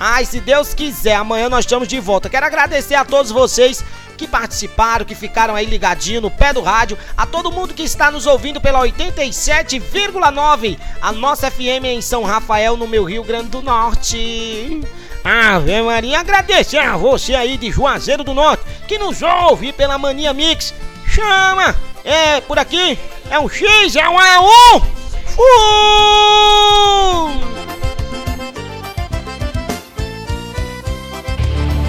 Ai, 0.00 0.24
se 0.24 0.40
Deus 0.40 0.74
quiser, 0.74 1.14
amanhã 1.14 1.48
nós 1.48 1.64
estamos 1.64 1.88
de 1.88 1.98
volta. 1.98 2.28
Quero 2.28 2.46
agradecer 2.46 2.94
a 2.94 3.04
todos 3.04 3.32
vocês 3.32 3.84
que 4.18 4.26
participaram, 4.26 5.06
que 5.06 5.14
ficaram 5.14 5.54
aí 5.54 5.64
ligadinho 5.64 6.20
no 6.20 6.30
pé 6.30 6.52
do 6.52 6.60
rádio, 6.60 6.98
a 7.16 7.24
todo 7.24 7.52
mundo 7.52 7.72
que 7.72 7.84
está 7.84 8.10
nos 8.10 8.26
ouvindo 8.26 8.60
pela 8.60 8.80
87,9, 8.80 10.76
a 11.00 11.12
nossa 11.12 11.48
FM 11.50 11.84
em 11.84 12.02
São 12.02 12.24
Rafael, 12.24 12.76
no 12.76 12.88
meu 12.88 13.04
Rio 13.04 13.22
Grande 13.22 13.48
do 13.48 13.62
Norte. 13.62 14.82
Ave 15.24 15.80
Maria, 15.82 16.18
agradecer 16.20 16.78
a 16.78 16.96
você 16.96 17.34
aí 17.34 17.56
de 17.56 17.70
Juazeiro 17.70 18.24
do 18.24 18.34
Norte, 18.34 18.64
que 18.88 18.98
nos 18.98 19.22
ouve 19.22 19.72
pela 19.72 19.96
Mania 19.96 20.34
Mix. 20.34 20.74
Chama! 21.06 21.74
É 22.04 22.40
por 22.40 22.58
aqui, 22.58 22.98
é 23.30 23.38
um 23.38 23.48
X, 23.48 23.94
é 23.94 24.08
um 24.08 24.20
é 24.20 24.40
um! 24.40 24.98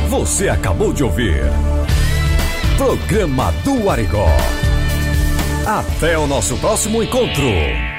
Você 0.10 0.50
acabou 0.50 0.94
de 0.94 1.04
ouvir. 1.04 1.42
Programa 2.80 3.52
do 3.66 3.90
Arigó. 3.90 4.26
Até 5.66 6.18
o 6.18 6.26
nosso 6.26 6.56
próximo 6.60 7.04
encontro. 7.04 7.99